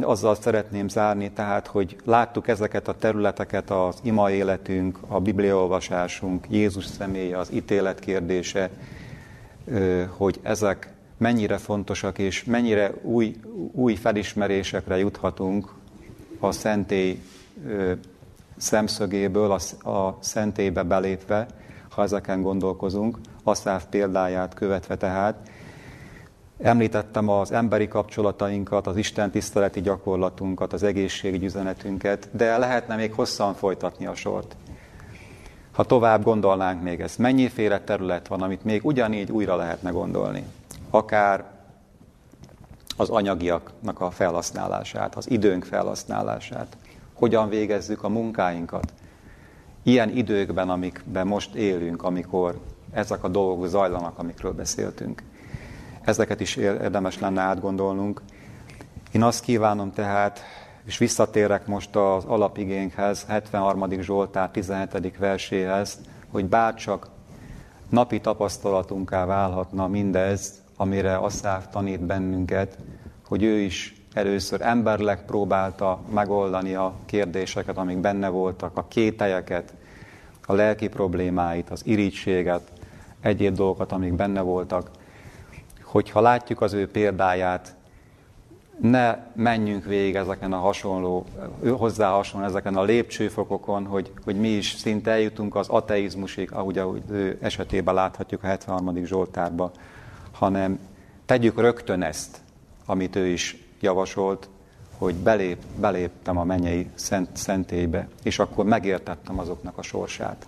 [0.00, 6.86] azzal szeretném zárni, tehát, hogy láttuk ezeket a területeket, az ima életünk, a bibliaolvasásunk, Jézus
[6.86, 8.70] személye, az ítélet kérdése,
[10.16, 13.36] hogy ezek mennyire fontosak, és mennyire új,
[13.72, 15.72] új felismerésekre juthatunk
[16.40, 17.22] a szentély
[18.56, 21.46] szemszögéből, a, a szentélybe belépve,
[21.90, 25.50] ha ezeken gondolkozunk, Asszáv példáját követve tehát.
[26.62, 33.54] Említettem az emberi kapcsolatainkat, az Isten tiszteleti gyakorlatunkat, az egészségügyi üzenetünket, de lehetne még hosszan
[33.54, 34.56] folytatni a sort.
[35.72, 40.44] Ha tovább gondolnánk még ezt, mennyiféle terület van, amit még ugyanígy újra lehetne gondolni.
[40.90, 41.44] Akár
[42.96, 46.76] az anyagiaknak a felhasználását, az időnk felhasználását,
[47.12, 48.92] hogyan végezzük a munkáinkat.
[49.82, 52.60] Ilyen időkben, amikben most élünk, amikor
[52.92, 55.22] ezek a dolgok zajlanak, amikről beszéltünk.
[56.08, 58.22] Ezeket is érdemes lenne átgondolnunk.
[59.12, 60.40] Én azt kívánom tehát,
[60.84, 64.00] és visszatérek most az alapigénkhez, 73.
[64.00, 65.18] Zsoltár 17.
[65.18, 65.98] verséhez,
[66.30, 67.08] hogy bárcsak
[67.88, 72.78] napi tapasztalatunká válhatna mindez, amire Asszáv tanít bennünket,
[73.26, 79.74] hogy ő is először emberleg próbálta megoldani a kérdéseket, amik benne voltak, a kételyeket,
[80.46, 82.72] a lelki problémáit, az irítséget,
[83.20, 84.90] egyéb dolgokat, amik benne voltak.
[85.88, 87.74] Hogyha látjuk az ő példáját,
[88.80, 91.24] ne menjünk végig ezeken a hasonló,
[91.70, 97.02] hozzá hasonló ezeken a lépcsőfokokon, hogy, hogy mi is szinte eljutunk az ateizmusig, ahogy, ahogy
[97.10, 99.04] ő esetében láthatjuk a 73.
[99.04, 99.70] Zsoltárba,
[100.32, 100.78] hanem
[101.26, 102.40] tegyük rögtön ezt,
[102.86, 104.48] amit ő is javasolt,
[104.98, 110.46] hogy belép, beléptem a mennyei szent, szentélybe, és akkor megértettem azoknak a sorsát.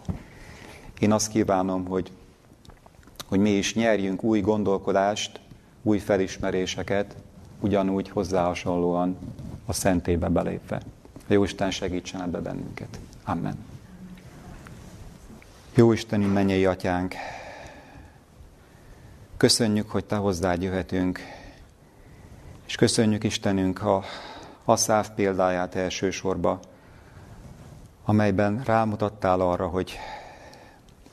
[0.98, 2.12] Én azt kívánom, hogy,
[3.30, 5.40] hogy mi is nyerjünk új gondolkodást,
[5.82, 7.16] új felismeréseket,
[7.60, 9.18] ugyanúgy hozzá hasonlóan
[9.66, 10.82] a szentébe belépve.
[11.28, 12.98] A Jóisten segítsen ebbe bennünket.
[13.24, 13.56] Amen.
[15.74, 17.14] Jó Isteni mennyei atyánk,
[19.36, 21.20] köszönjük, hogy Te hozzád jöhetünk,
[22.66, 24.02] és köszönjük Istenünk a,
[24.64, 26.60] a száv példáját elsősorba,
[28.04, 29.98] amelyben rámutattál arra, hogy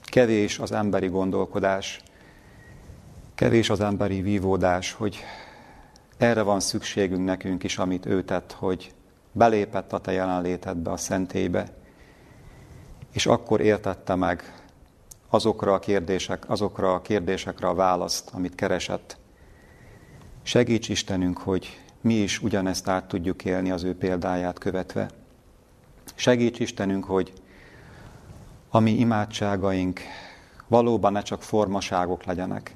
[0.04, 2.02] kevés az emberi gondolkodás,
[3.38, 5.24] kevés az emberi vívódás, hogy
[6.18, 8.92] erre van szükségünk nekünk is, amit ő tett, hogy
[9.32, 11.68] belépett a te jelenlétedbe, a szentélybe,
[13.12, 14.54] és akkor értette meg
[15.30, 19.18] azokra a, kérdések, azokra a kérdésekre a választ, amit keresett.
[20.44, 25.10] Segíts Istenünk, hogy mi is ugyanezt át tudjuk élni az ő példáját követve.
[26.16, 27.34] Segíts Istenünk, hogy
[28.70, 30.00] a mi imádságaink
[30.68, 32.76] valóban ne csak formaságok legyenek,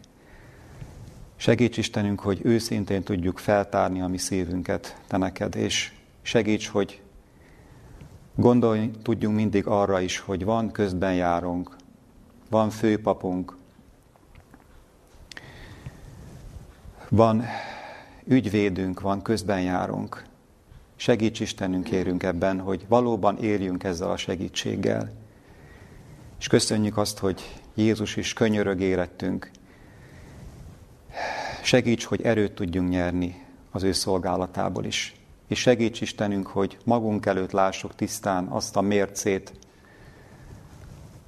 [1.42, 7.02] Segíts Istenünk, hogy őszintén tudjuk feltárni a mi szívünket Te neked, és segíts, hogy
[8.36, 11.76] gondolj tudjunk mindig arra is, hogy van közben járunk,
[12.50, 13.58] van főpapunk,
[17.10, 17.44] van
[18.26, 20.24] ügyvédünk, van közben járunk.
[20.96, 25.12] Segíts Istenünk, kérünk ebben, hogy valóban érjünk ezzel a segítséggel.
[26.39, 29.52] És köszönjük azt, hogy Jézus is könyörög érettünk,
[31.64, 35.16] Segíts, hogy erőt tudjunk nyerni az ő szolgálatából is.
[35.47, 39.53] És segíts Istenünk, hogy magunk előtt lássuk tisztán azt a mércét,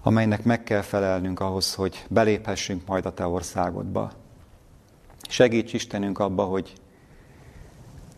[0.02, 4.12] amelynek meg kell felelnünk ahhoz, hogy beléphessünk majd a Te országodba.
[5.30, 6.74] Segíts Istenünk abba, hogy,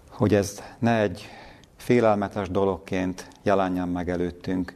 [0.09, 1.29] hogy ez ne egy
[1.77, 4.73] félelmetes dologként jelenjen meg előttünk,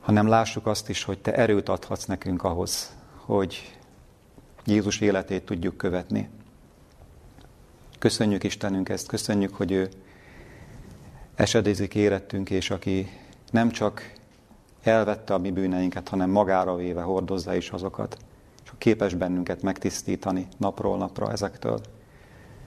[0.00, 3.78] hanem lássuk azt is, hogy Te erőt adhatsz nekünk ahhoz, hogy
[4.64, 6.28] Jézus életét tudjuk követni.
[7.98, 9.88] Köszönjük Istenünk ezt, köszönjük, hogy ő
[11.34, 13.08] esedézik érettünk, és aki
[13.50, 14.12] nem csak
[14.82, 18.16] elvette a mi bűneinket, hanem magára véve hordozza is azokat,
[18.64, 21.80] és képes bennünket megtisztítani napról napra ezektől.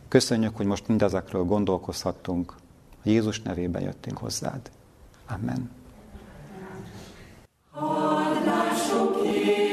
[0.08, 2.56] Köszönjük, hogy most mindezekről gondolkozhattunk.
[3.04, 4.72] Jézus nevében jöttünk hozzád.
[5.28, 5.72] Amen.
[7.76, 9.65] Jézus,